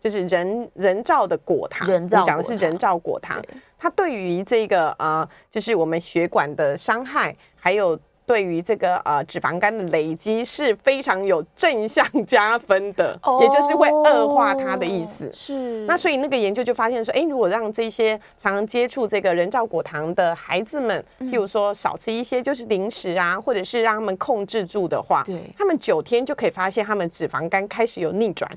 [0.00, 3.42] 就是人人造的果糖，人造，讲的是人造果糖，
[3.78, 15.30] 它对于这个呃，就是我们血管的伤害，还有对于这个呃脂肪肝的累积是非常有正向加分的，哦、也就是会恶化它的意思。
[15.34, 15.86] 是。
[15.86, 28.48] 那所以那个研究就发现说，哎，如果让这些常常接触这个人造果糖的孩子们，譬如说少吃一些就是零食啊，或者是让他们控制住的话，对，他们九天就可以发现他们脂肪肝开始有逆转。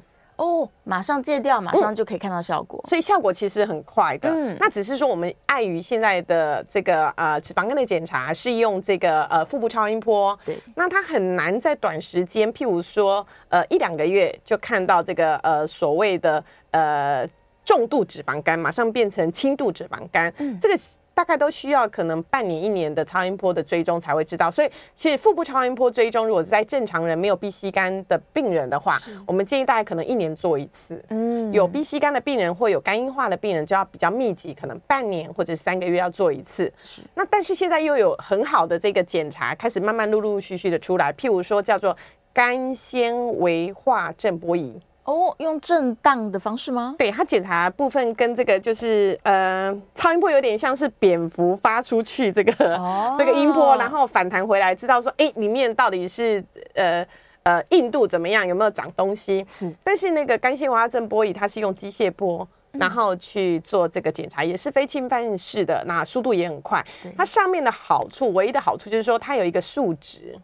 [0.41, 4.27] 哦，马上戒掉，马上就可以看到效果，嗯、所以效果其实很快的。
[4.27, 17.27] 嗯，那只是说我们碍于现在的这个呃脂肪肝的检查是用这个呃腹部超音波，对，那它很难在短时间，譬如说呃一两个月就看到这个呃所谓的呃
[17.63, 20.75] 重度脂肪肝马上变成轻度脂肪肝，嗯，这个。
[21.21, 30.99] 大概都需要可能半年一年的超音波的追踪才会知道，所以其实腹部超音波追踪，如果是在正常人没有 B C 肝的病人的话，我们建议大概可能一年做一次。
[31.09, 36.73] 嗯，有 B C 肝的病人或有肝硬化的病人就要比较密集，可能半年或者三个月要做一次。
[36.81, 37.03] 是。
[37.13, 41.95] 那但是现在又有很好的这个检查开始慢慢陆陆续续的出来，譬如说叫做
[42.33, 44.81] 肝纤维化正波仪。
[45.03, 46.95] 哦，用震荡的方式吗？
[46.97, 56.43] 对，它检查部分跟这个就是呃，超音波有点像是蝙蝠发出去这个、哦、 这个音波，然后反弹回来，知道说哎，里面到底是
[56.75, 57.05] 呃
[57.43, 59.43] 呃硬度怎么样，有没有长东西？
[59.47, 59.73] 是。
[59.83, 66.85] 但是那个肝纤维化震波仪，它是用机械波，然后去做这个检查，嗯、也是非侵犯式的，那速度也很快。
[67.17, 70.37] 它上面的好处，唯一的好处就是说它有一个数值。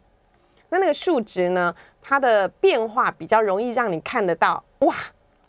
[0.69, 1.73] 那那个数值呢？
[2.01, 4.63] 它的变化比较容易让你看得到。
[4.79, 4.95] 哇，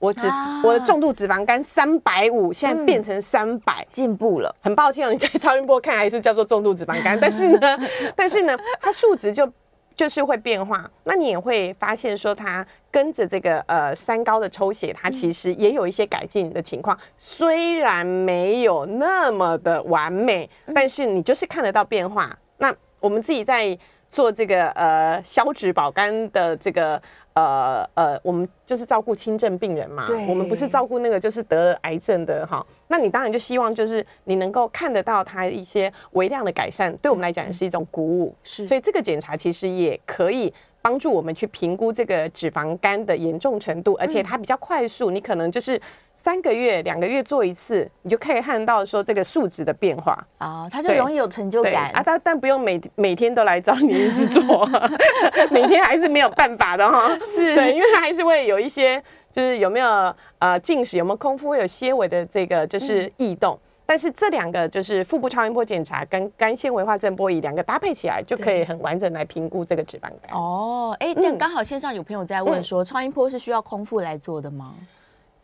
[0.00, 4.52] 我脂、啊、我的重度脂肪肝三百五，现在变成三百、嗯，进步了。
[4.60, 7.78] 很抱歉哦，你在超音波看还是叫做重度脂肪肝， 但是呢，
[8.16, 9.48] 但是呢，它数值就
[9.94, 10.90] 就是会变化。
[11.04, 16.98] 那你也会发现说，它跟着这个呃三高的抽血，它其实也有一些改进的情况。
[17.16, 22.36] 虽然没有那么的完美，但是你就是看得到变化。
[22.56, 23.78] 那我们自己在。
[24.08, 27.00] 做这个呃消脂保肝的这个
[27.34, 32.64] 呃呃，我们就是照顾轻症病人嘛，我们不是照顾那个就是得了癌症的哈。
[32.88, 38.34] 那你当然就希望就是你能够看得到它一些微量的改善，对我们来讲也是一种鼓舞。
[38.42, 45.80] 是，所以这个检查其实也可以帮助我们去评估这个脂肪肝的严重程度，而且它比较快速，你可能就是。
[46.20, 52.02] 三个月、两个月做一次，你就可以看到说这个数值的变化啊、哦，它就容易有成就感啊。
[52.04, 54.68] 但但不用每每天都来找你医师做，
[55.50, 57.08] 每天还是没有办法的哈。
[57.24, 59.02] 是对，因为它还是会有一些，
[59.32, 63.54] 就是有没有呃进食，有没有空腹，会有些微的这个就是异动。
[63.54, 70.38] 嗯但是这两个就是腹部超音波检查跟肝纤维化振波仪两个搭配起来，就可以很完整来评估这个脂肪肝。
[70.38, 74.74] 哦，哎，但刚好线上有朋友在问说，嗯、超音波是需要空腹来做的吗？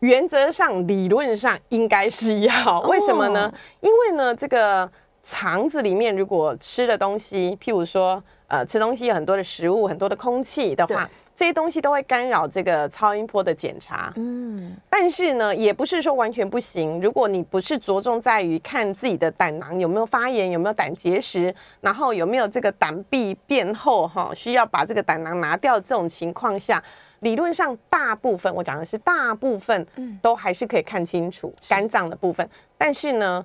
[0.05, 2.79] 原则上，理论上应该是要。
[2.81, 3.51] 为什么呢？
[3.51, 4.87] 哦、因为呢，这个
[5.23, 11.09] 肠子里面如果吃的东西，譬如说，呃，吃东西有很多的食物，很多的空气的话。
[11.35, 17.01] 这些东西都会干扰这个超音波的检查，嗯，但是呢，也不是说完全不行。
[17.01, 26.81] 如果你不是着重在于看自己的胆囊有没有发炎，有没有胆结石，然后有没有这个胆壁变厚，哈，需要把这个胆囊拿掉这种情况下，
[27.25, 29.85] 理论上大部分，我讲的是大部分，
[30.21, 32.47] 都还是可以看清楚肝脏的部分。
[32.77, 33.43] 但是呢，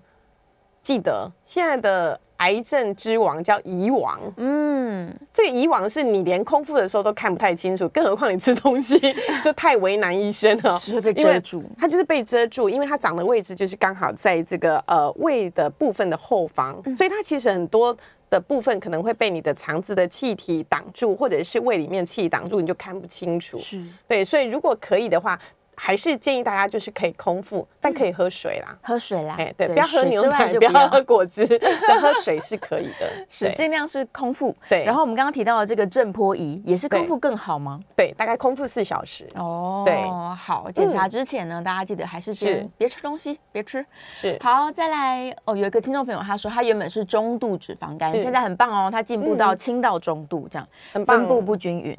[0.82, 2.20] 记得现在的。
[2.40, 8.98] 癌症之王叫胰王，嗯，这个胰王是你连空腹的时候都看不太清楚，更何况你吃东西
[9.44, 17.94] 就太为难医生了，是会被遮住，它就是被遮住，因为它长的位置就是刚好在这个呃胃的部分的后方，所以它其实很多
[18.30, 23.58] 的部分可能会被你的肠子的气体挡住，或者是胃里面气体挡住，你就看不清楚。
[23.58, 25.38] 是对，所以如果可以的话。
[25.82, 31.46] 还是建议大家就是可以空腹，但可以喝水啦，喝水啦，哎，对，不要喝牛奶，不要喝果汁，
[32.02, 34.54] 喝水是可以的， 是尽量是空腹。
[34.68, 37.80] 对，然后我们刚刚提到的这个震波仪也是空腹更好吗？
[37.96, 39.26] 对，大概空腹四小时。
[39.36, 40.02] 哦，对，
[40.36, 43.82] 好，检查之前呢，大家记得还是先别吃东西，别吃。
[44.20, 51.96] 是，好，再来哦，有一个听众朋友他说他原本是中度脂肪肝，现在很棒哦，他进步到轻到中度这样，很棒，分布不均匀。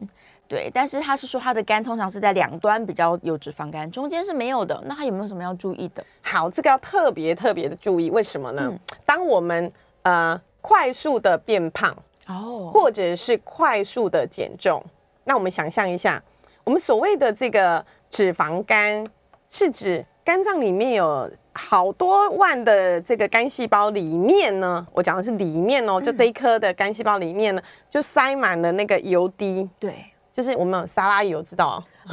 [0.51, 4.77] 对，但是他是说他的肝通常是在两端比较有脂肪肝，中间是没有的。
[4.85, 6.05] 那他有没有什么要注意的？
[6.21, 8.63] 好，这个要特别特别的注意，为什么呢？
[8.65, 11.95] 嗯、当我们呃快速的变胖
[12.27, 14.83] 哦，或者是快速的减重，
[15.23, 16.21] 那我们想象一下，
[16.65, 19.07] 我们所谓的这个脂肪肝，
[19.49, 29.69] 是指肝脏里面有好多万的这个肝细胞里面呢，我讲的是里面哦，就这一颗的肝细胞里面呢，就塞满了那个油滴。
[29.79, 30.10] 对。
[30.33, 31.83] 就是我们有沙拉油知道，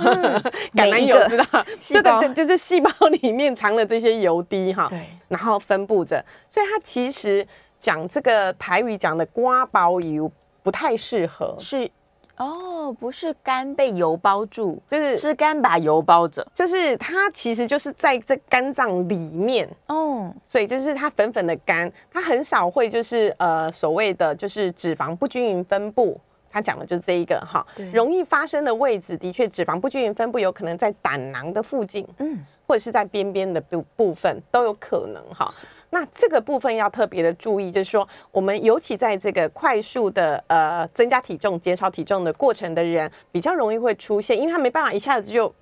[0.74, 1.44] 橄榄油知道，
[1.88, 7.46] 对对对，就是细胞里面藏了这些油滴哈，对，然后分布着，所以它其实
[7.78, 10.30] 讲这个台语讲的瓜包油
[10.62, 11.88] 不太适合，是
[12.36, 19.68] 哦，不是肝被油包住，就是是肝把油包着，就是它其实就是在这肝脏里面。
[19.86, 26.20] 哦，所以就是它粉粉的肝，它很少会就是呃所谓的就是脂肪不均匀分布。
[26.58, 35.48] 他讲的就是这一个哈，容易发生的位置的确脂肪不均匀分布，有可能在胆囊的附近，嗯，或者是在边边的部部分都有可能哈。
[35.90, 45.54] 那这个部分要特别的注意，就是说我们尤其在这个快速的呃增加体重、减少体重的过程的人，比较容易会出现，因为他没办法一下子就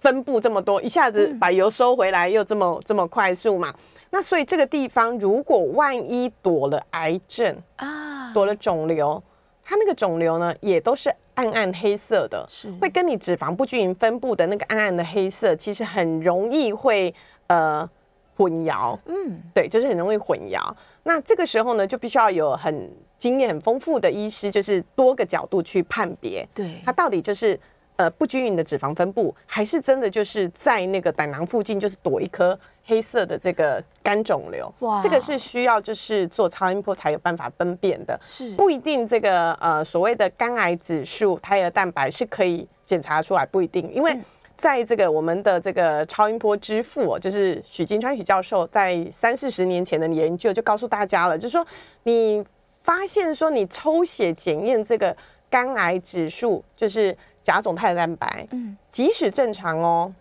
[0.00, 3.72] 分布这么多，一下子把油收回来又这么这么快速嘛。
[4.10, 9.22] 那所以这个地方如果万一躲了癌症啊，躲了肿瘤。
[9.68, 17.12] 它那个肿瘤呢，也都是暗暗黑色的，是会跟你脂肪不均匀分布的那个暗暗的黑色，其实很容易会
[17.48, 17.88] 呃
[18.36, 18.96] 混淆。
[19.06, 20.60] 嗯，对，就是很容易混淆。
[21.02, 27.58] 那这个时候呢，就必须要有很经验很丰富的医师，就是多个角度去判别，对，它到底就是
[27.96, 32.56] 呃不均匀的脂肪分布，还是真的就是在那个胆囊附近就是躲一颗。
[32.86, 38.54] 黑色的这个肝肿瘤，哇，这个是需要就是做超音波才有办法分辨的，是。
[38.54, 44.16] 不一定这个呃所谓的肝癌指数、胎儿蛋白是可以检查出来，不一定，因为
[44.56, 51.66] 在这个我们的这个超音波之父，就是许金川许教授在三四十年前的研究就告诉大家了，就是说
[52.04, 52.42] 你
[52.82, 55.14] 发现说你抽血检验这个
[55.50, 60.14] 肝癌指数，就是甲种胎儿蛋白，嗯，即使正常哦，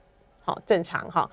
[0.44, 1.30] 好正常哈。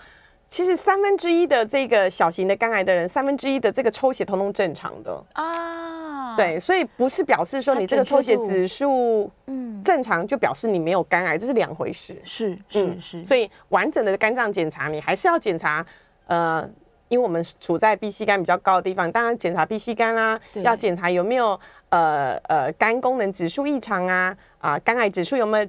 [0.53, 5.25] 其实三分之一的这个小型的肝癌的人，三分之一的这个抽血通通正常的。
[5.33, 9.83] 啊，对，所以不是表示说你这个抽血指数嗯。
[9.83, 12.15] 正常就表示你没有肝癌，这是两回事。
[12.23, 15.85] 是是是，所以完整的肝脏检查你还是要检查，
[16.27, 16.69] 呃，
[17.09, 25.67] 因为我们处在 B C 肝比较高的地方，当然检查 B C 肝啦，要检查有没有呃呃肝功能指数异常啊啊，肝癌指数有没有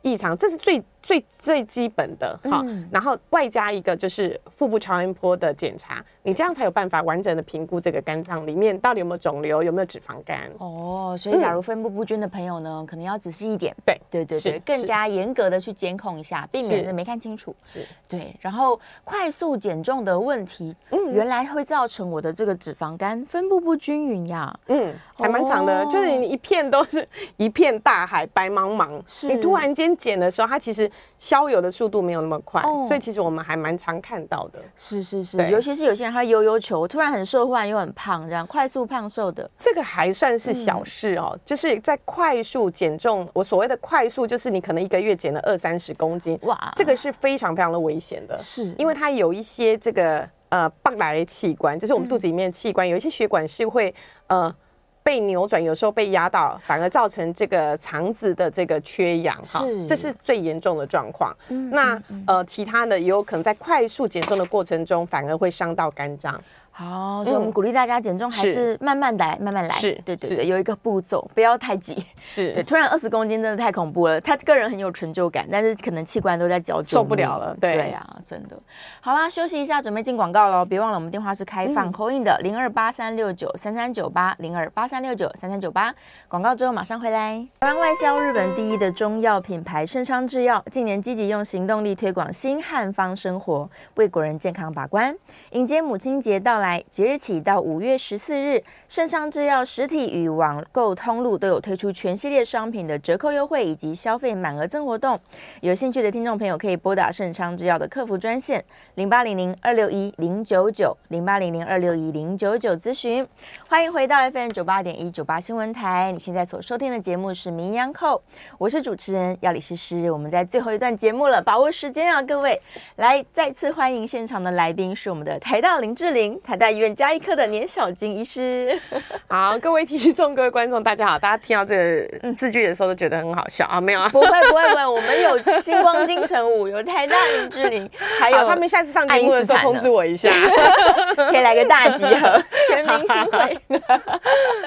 [0.00, 0.82] 异常，这是最。
[1.02, 10.48] 最最基本的哈，嗯、然后外加一个就是腹部超音波的检查，你这样才有办法完整的评估这个肝脏里面到底有没有肿瘤，有没有脂肪肝。
[10.58, 13.74] 哦，所以假如分布不均的朋友呢，嗯、可能要仔细一点。
[13.84, 17.54] 对对对对，更加严格的去监控一下，避免没看清楚。
[17.64, 18.32] 是，对。
[18.40, 24.56] 然后快速减重的问题，嗯，原来会造成我的这个脂肪肝分布不均匀呀。
[24.68, 27.06] 嗯，还蛮长的，哦、就是你一片都是
[27.38, 30.88] 一片大海白茫茫，是你突然间减的时候，它其实。
[31.18, 34.58] 消油的速度没有那么快，哦、所以其实我们还蛮常看到的。
[34.76, 43.28] 是是是，尤其是有些人他悠悠球，突然很瘦，忽然又很胖，这样快速胖瘦的，这个还算是小事哦，嗯、就是在快速减重。
[43.32, 53.94] 我所谓的快速，就是你可能一个月减了二三十公斤，哇，这个是非常非常的危险的，是因为它有一些这个呃泵来器官，就是我们肚子里面的器官，嗯、有一些血管是会
[54.26, 54.54] 呃。
[55.02, 61.36] 被扭转，有时候被压到，反而造成这个肠子的这个缺氧，哈，这是最严重的状况。
[61.48, 66.40] 嗯、那呃，其他的也有可能在快速减重的过程中，反而会伤到肝脏。
[66.74, 69.74] 好，所以我们鼓励大家减重还是慢慢来，慢慢来。
[69.74, 72.04] 是，对对对，有一个步骤，不要太急。
[72.24, 74.18] 是对，突然二十公斤真的太恐怖了。
[74.20, 77.54] 他个人很有成就感，但是可能器官都在绞救，受不了了。
[77.60, 78.58] 对呀啊，真的。
[79.02, 80.64] 好啦，休息一下，准备进广告喽。
[80.64, 85.94] 别忘了，我们电话是开放 call in 的零二八三六九三三九八零二八三六九三三九八。
[86.26, 87.46] 广告之后马上回来。
[87.60, 95.14] 台湾外销日本第一的中药品牌盛昌制药，近年积极用行动力推广新汉方生活，为国人健康把关。
[95.50, 105.18] 迎接母亲节到来，即日起到五月十四日，盛昌制药实体与网购通路都有推出全系列商品的折扣优惠以及消费满额赠活动。
[105.60, 113.26] 有兴趣的听众朋友可以拨打盛昌制药的客服专线零八零零二六一零九九零八零零二六一零九九咨询。
[113.68, 118.16] 欢迎回到 FM 九八点一九八新闻台，你现在所收听的节目是《名医央叩》，
[118.56, 120.08] 我是主持人要李诗诗。
[120.12, 122.60] 我们在最后一段节目了，把握时间啊，各位
[122.96, 126.94] 来再次欢迎现场的来宾是我们的台大林志玲，大医院。
[126.94, 128.78] 加医科的年小金医师，
[129.28, 131.18] 好，各位听众、各位观众，大家好。
[131.18, 133.80] 大家听到这个字句的时候都觉得很好笑啊？
[133.80, 134.08] 没有啊？
[134.10, 134.86] 不会，不会，不会。
[134.86, 137.90] 我们有星光金城武，有台大林志玲，
[138.20, 140.30] 还有 他们下次上节目的时候通知我一下，
[141.30, 143.58] 可以来个大集合，全明星会。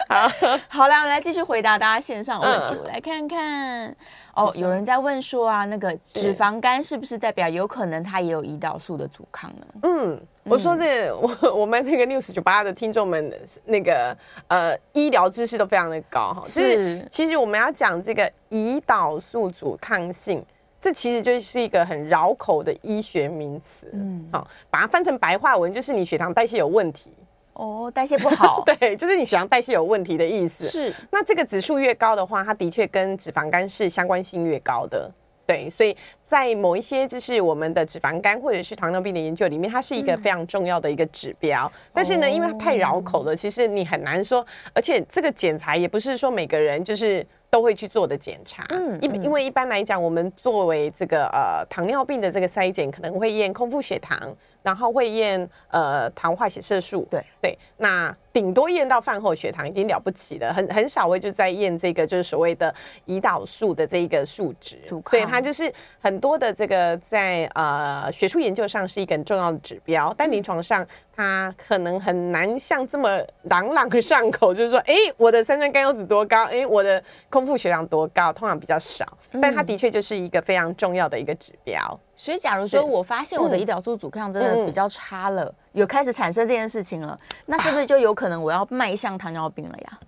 [0.10, 0.32] 好，
[0.68, 2.76] 好来，我们来继续回答大家线上的问题。
[2.76, 3.96] 嗯、我来看看。
[4.36, 9.66] 哦，有人在问说啊，那个脂肪肝是不是代表有可能它也有胰岛素的阻抗呢？
[9.84, 13.34] 嗯，我说这个、 我我们那个 News 九八的听众们，
[13.64, 14.16] 那个
[14.50, 16.44] 呃医疗知识都非常的高哈。
[16.46, 20.46] 是，其实我们要讲这个胰岛素阻抗性，
[20.82, 23.90] 这其实就是一个很绕口的医学名词。
[23.94, 27.12] 嗯，好，把它翻成白话文，就是你血糖代谢有问题。
[27.56, 30.68] 哦，代谢不好， 对，就是你血糖代谢有问题的意思。
[30.68, 35.10] 是，那这个指数越高的话，它的确跟脂肪肝是相关性越高的。
[35.48, 35.96] 对，所以
[36.26, 41.72] 在某一些就是我们的脂肪肝或者是糖尿病的研究里面，它是一个非常重要的一个指标。
[41.74, 44.44] 嗯、但是呢，因为它太绕口了，其实你很难说，
[44.74, 48.66] 而且这个检查也不是说每个人就是都会去做的检查。
[48.70, 54.36] 嗯，因因为一般来讲，我们作为这个呃糖尿病的这个筛检，可能会验空腹血糖。
[54.66, 57.24] 然后会验呃糖化血色素，对。
[57.40, 62.74] 对，那顶多验到饭后血糖已经了不起了，很很少会就在验这个就是所谓的
[63.06, 70.84] 胰岛素的这一个数值，所以它就是很多的这个在呃学术研究上是一个很重要的指标，但临床上
[71.16, 79.06] 它可能很难像这么朗朗上口，就是说，哎，我的三酸甘油酯多高，哎，我的空腹血糖多高，通常比较少，
[79.40, 82.00] 但它的确就是一个非常重要的一个指标。
[82.16, 90.00] 所以，假如说我发现我的胰岛素阻抗真的比较差了，嗯、有开始产生这件事情了，那是不是就有可能我要迈向糖尿病了呀？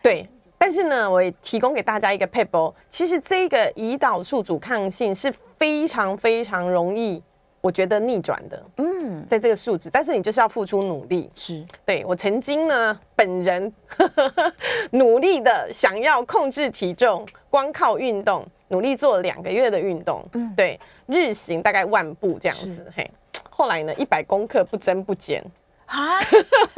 [0.00, 7.20] 对，但是呢，我也提供给大家一个撇步，其实这个胰岛素阻抗性是非常非常容易，
[7.60, 8.64] 我觉得逆转的。
[8.76, 11.28] 嗯，在这个数值，但是你就是要付出努力。
[11.34, 14.52] 是，对，我曾经呢，本人呵 呵
[14.92, 18.46] 努力的想要控制体重，光靠运动。
[18.68, 22.86] 努力做了两个月的运动，嗯，对，日行大概万步这样子，是。
[22.96, 23.10] 嘿，
[23.48, 25.42] 后来呢，一百公克不增不减。
[25.86, 26.18] 啊，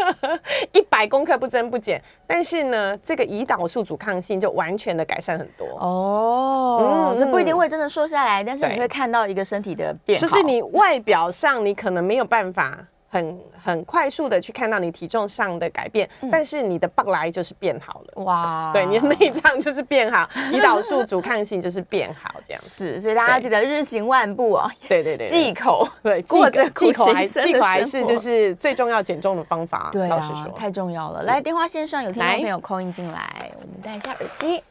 [0.73, 5.67] 一百公克不增不减，但是呢，这个胰岛素阻抗性就完全的改善很多。
[5.79, 12.87] 哦，嗯，这不一定会真的瘦下来，但是你会看到一个身体的变化，就是你外表上你可能没有办法。
[13.11, 18.23] 很很快速的去看到你体重上的改变，嗯、但是你的棒来就是变好了。
[18.25, 22.63] 哇，对，你的内脏就是变好， 胰岛素阻抗性就是变好，这样。
[22.63, 31.21] 是，所以大家记得日行万步哦，对对对，忌口，对， 过着忌口还忌口还是就是最重要减重的方法，对啊，太重要了。
[31.23, 31.27] 是。
[31.27, 34.63] 来，电话线上有听众朋友 call in 进来，我们戴一下耳机。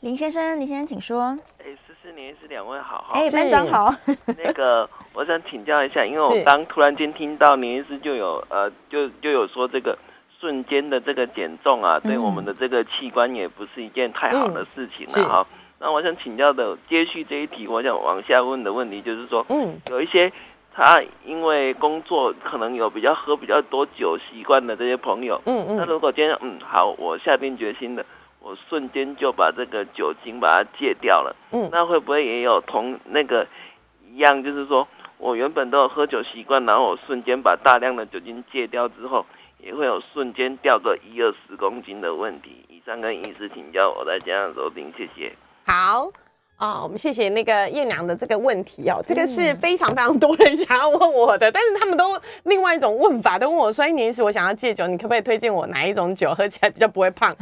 [0.00, 1.38] 林先生，林先生请说。
[2.06, 3.92] 是您是两位好，好，哎，班长好。
[4.38, 9.98] 那个，我想请教一下，因为我刚突然间听到林医师就有呃，就就有说这个
[10.38, 15.46] 瞬间的这个减重啊，对我们的这个器官也不是一件太好的事情了哈。
[15.80, 20.32] 那我想请教的接续这一题，我想往下问的问题就是说，嗯，有一些
[20.72, 28.06] 他因为工作可能有比较喝比较多酒习惯的这些朋友，嗯嗯，那如果今天嗯好，我下定决心的。
[28.46, 33.44] 我瞬间就把这个酒精把它戒掉了，嗯，那会不会也有同那个
[34.08, 34.86] 一样，就是说
[35.18, 39.26] 我原本都有喝酒习惯，然后我瞬间把大量的酒精戒掉之后，
[39.58, 42.64] 也会有瞬间掉个一二十公斤的问题。
[42.68, 45.34] 以上跟医师请教，我在家收听，谢谢。
[45.66, 46.08] 好。
[46.56, 57.36] 啊、哦，我们谢谢那个艳娘的这个问题哦，这个是非常非常多人想要问我的，但是他们都另外一种问法，都问我说：“一，年时，我想要戒酒，你可不可以推荐我哪一种酒喝起来比较不会胖？”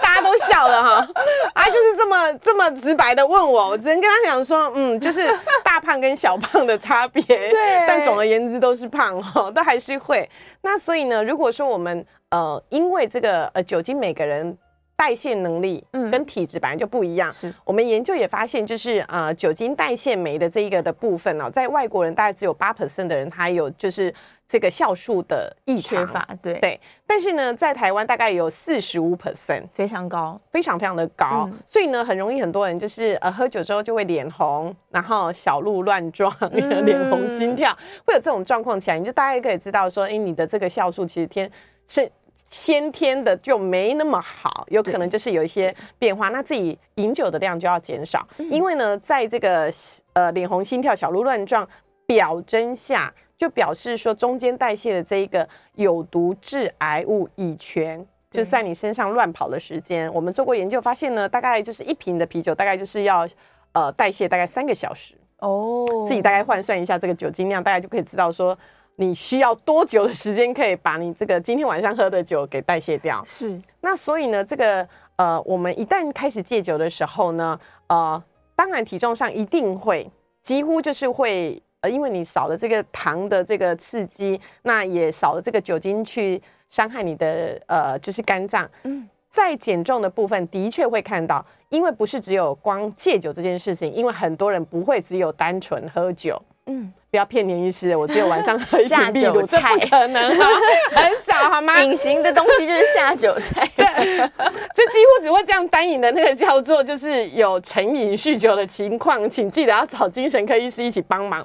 [0.00, 1.08] 大家都笑了哈，
[1.52, 5.20] 啊，就是这么这么直白的问我，我只能跟他讲说，嗯，就是
[5.62, 10.26] 大胖跟小胖的差别， 对，但总而言之都是胖哈，都还是会。
[10.62, 14.56] 那所以呢，如果说我们呃，因为这个呃酒精，每个人。
[15.00, 15.82] 代谢能力
[16.12, 17.32] 跟体质本来就不一样。
[17.32, 24.14] 是，我们研究也发现，就是呃，酒精代谢酶的这一个的部分哦，在外国人大概只有八 percent 的人，他有就是
[24.46, 26.06] 这个酵素的异常。
[26.06, 26.28] 缺乏。
[26.42, 26.78] 对对。
[27.06, 31.48] 但是呢，在台湾大概有四十五 percent，非常高，非常非常的高。
[31.50, 37.74] 嗯、所以呢，很容易很多人就是呃，喝酒之后就会脸红，然后小鹿乱撞，脸、嗯、 红心跳，
[38.04, 41.50] 会有这种状况起来，你就大概可以知道说，哎，你的这个酵素其实天
[41.88, 42.06] 是。
[42.50, 49.72] 先天的就没那么好，有可能就是有一些变化，那自己饮酒的量就要减少，因为呢，在这个
[50.14, 51.66] 呃脸红、心跳、小鹿乱撞
[52.06, 63.28] 表征下，就表示说中间代谢的这一个有毒致癌物乙醛就在你身上乱跑的时间，我们做过研究发现呢，大概就是一瓶的啤酒大概就是要
[63.74, 65.14] 呃代谢大概三个小时。
[65.38, 68.58] 哦，自己大概换算一下这个酒精量，大概就可以知道说。
[68.96, 73.22] 你需要多久的时间可以把你这个今天晚上喝的酒给代谢掉？
[73.24, 73.60] 是。
[73.80, 74.86] 那所以呢，这个
[75.16, 78.22] 呃，我们一旦开始戒酒的时候呢，呃，
[78.54, 80.10] 当然体重上一定会
[80.42, 88.68] 几乎就是会呃，因为你少了这个糖的这个刺激，那也少了这个酒精去伤害你的呃，就是肝脏。
[88.82, 96.40] 嗯，在减重的部分的确会看到，因为不是只有光戒酒这件事情，因为很多人不会只有单纯喝酒。
[96.70, 96.92] 嗯。
[97.10, 100.30] 不要骗年医师，我只有晚上喝一瓶啤酒，这不可能，
[100.94, 101.82] 很少好吗？
[101.82, 111.44] 隐形的东西就是下酒菜，这这几乎只会这样单饮的那个叫做就是有成瘾酗酒的情况，请记得要找精神科医师一起帮忙。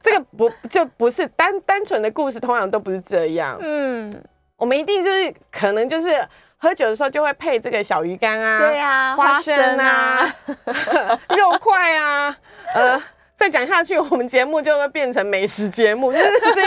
[0.00, 3.58] 这个不就不是单单纯的故事，通常都不是这样。
[3.60, 4.10] 嗯，
[4.56, 10.34] 我们一定就是可能就是喝酒的时候就会配这个小鱼干啊，对啊，花生啊，
[11.36, 12.34] 肉块啊，
[12.74, 13.02] 呃。
[13.38, 16.62] 再讲下去，我们节目就会变成美食节目， 就是这些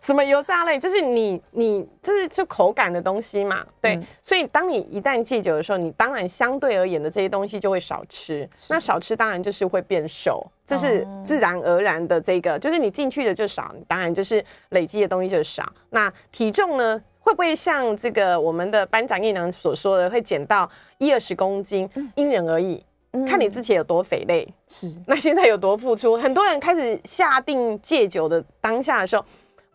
[0.00, 3.94] 什么油炸类，就是你你就是就口感的东西嘛，对。
[3.94, 8.48] 嗯、所以当你一旦戒酒的时候，你当然相对而言的这些东西就会少吃。
[8.70, 12.18] 那少吃当然就是会变瘦，这是自然而然的。
[12.18, 15.70] 这个就是你进去的就少，你当然就是累积的东西就少。
[15.90, 21.86] 那体重呢，会不会像这个我们的班长叶娘所说的，会减到一二十公斤？
[22.14, 22.82] 因人而异。
[23.26, 26.16] 看你之前有多肥累，是那现在有多付出。
[26.16, 29.24] 很多人开始下定戒酒的当下的时候，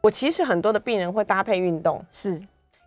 [0.02, 2.42] 我其实很多的病人会搭配运动，是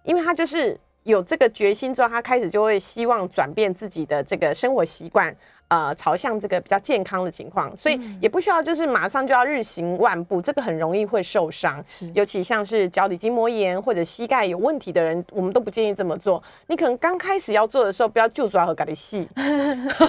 [0.05, 5.35] 因为他就是有这个决心之后，他开始就会希望转变自己的这个生活习惯。
[5.69, 11.83] 呃，朝向这个比较健康的情况，所以也不需要就是马上就要日行万步，这个很容易会受伤。
[11.85, 16.41] 是，尤其像是脚底筋膜炎或者膝盖有问题的人，我们都不建议这么做。
[16.69, 19.29] 你可能刚开始要做的时候，不要就抓和咖喱细，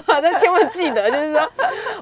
[0.05, 1.51] 但千万记得，就是说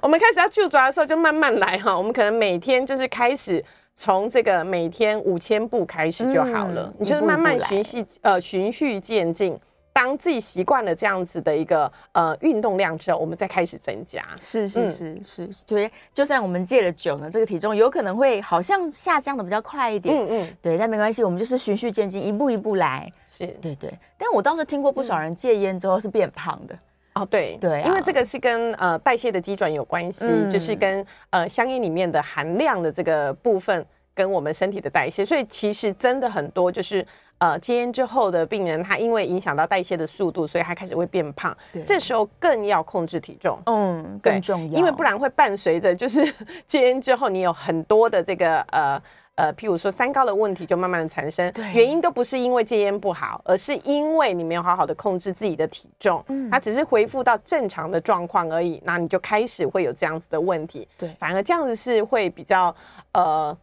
[0.01, 1.97] 我们开始要就抓的时候，就慢慢来哈。
[1.97, 3.63] 我们可能每天就是开始
[3.95, 9.57] 从这个每天五千步开始就好了，嗯、你就是慢慢循序呃循序渐进。
[9.95, 14.21] 当自己习惯了这样子的一个呃运动量之后，我们再开始增加。
[14.37, 20.13] 是是是是，所以就算我们戒了酒呢，这个体重有可能会好像下降的比较快一点。
[20.13, 23.09] 嗯嗯，对，但没关系，我们就是循序渐进，一步一步来。
[23.31, 23.97] 是，对对。
[24.17, 26.77] 但我倒是听过不少人戒烟之后是变胖的。
[27.13, 37.07] 哦，对对，因为这个是跟呃代谢的机转有关系，就是跟呃香烟里面的含量的这个部分跟我们身体的代谢，所以其实真的很多就是。
[37.37, 41.55] 呃，戒烟之后的病人，他因为影响到代谢的速度，所以他开始会变胖。
[41.71, 46.33] 对，这时候更要控制体重，嗯，更重要，因为不然会伴随着就是
[46.65, 49.01] 戒烟之后，你有很多的这个呃
[49.35, 51.51] 呃，譬如说三高的问题就慢慢的产生。
[51.51, 60.87] 对，原因都不是因为戒烟不好，而是因为你没有好好的控制自己的体重，嗯，它只是恢复到正常的状况而已，那你就开始会有这样子的问题。
[60.97, 62.73] 对，反而这样子是会比较
[63.11, 63.55] 呃。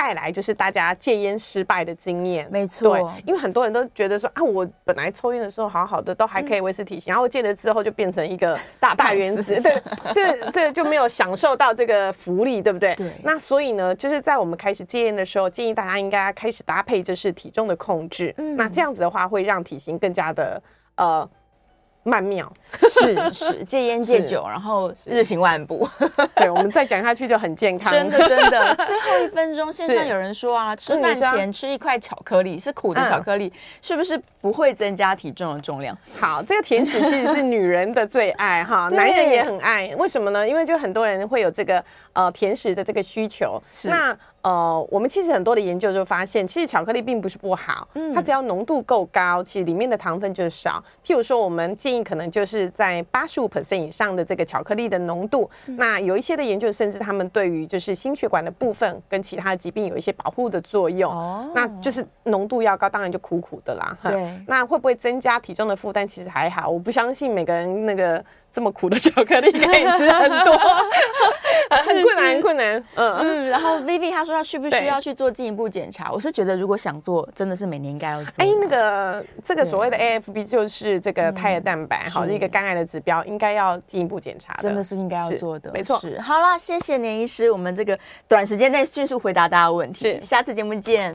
[0.00, 9.82] 带来就是大家戒烟失败的经验，没错，对，因为很多人都觉得说啊，我本来抽烟的时候好好的，都还可以维持体型，嗯、然后戒了之后就变成一个大大原子， 对，
[10.14, 12.94] 这这就没有享受到这个福利，对不对？
[12.94, 13.12] 对。
[13.22, 20.62] 那所以呢，就是在我们开始戒烟的时候，建议大家应该开始搭配就是体重的控制，嗯，那这样子的话会让体型更加的
[20.96, 21.28] 呃。
[22.02, 22.50] 曼妙，
[22.88, 25.86] 是是戒烟戒酒，然后日行万步。
[26.34, 27.92] 对，我们再讲下去就很健康。
[27.92, 28.74] 真的真的。
[28.86, 35.96] 最后一分钟，线上有人说啊， 吃饭前吃一块巧克力，是苦的巧克力，嗯、是不是不会增加体重的重量？
[36.18, 39.94] 好，这个甜食其实是女人的最爱哈， 男人也很爱。
[39.98, 40.48] 为什么呢？
[40.48, 43.62] 因为就很多人会有这个呃甜食的这个需求。
[43.70, 44.16] 是那。
[44.42, 50.82] 呃，我们其实很多的研究就发现，其实巧克力并不是不好，嗯，它只要浓度够高，其实里面的糖分就少。
[51.04, 55.50] 譬如说，我们建议可能就是在八十五 percent 以上的这个巧克力的浓度。
[55.66, 61.12] 嗯、那有一些的研究，甚至他们对于就是心血管的部分跟其他疾病有一些保护的作用。
[61.12, 63.94] 哦，那就是浓度要高，当然就苦苦的啦。
[64.02, 66.08] 对，那会不会增加体重的负担？
[66.08, 68.24] 其实还好，我不相信每个人那个。
[68.52, 70.56] 这么苦的巧克力可以吃很多，
[71.70, 72.84] 很困难，很困难。
[72.96, 73.46] 嗯嗯。
[73.46, 76.10] 然后 Vivi 他说他需不需要去做进一步检查？
[76.10, 78.32] 我是觉得如果想做，真的是每年应该要做。
[78.38, 84.54] 哎，那个这个所谓的 AFB 就是这个胎儿蛋白，好，一个肝癌的指标，应该要进一步检查。
[84.60, 86.02] 真的是应该要做的，没错。
[86.20, 90.00] 好了，谢谢年医师，我们这个短时间内迅速回答大家问题。
[90.00, 91.08] 是，下次节目见。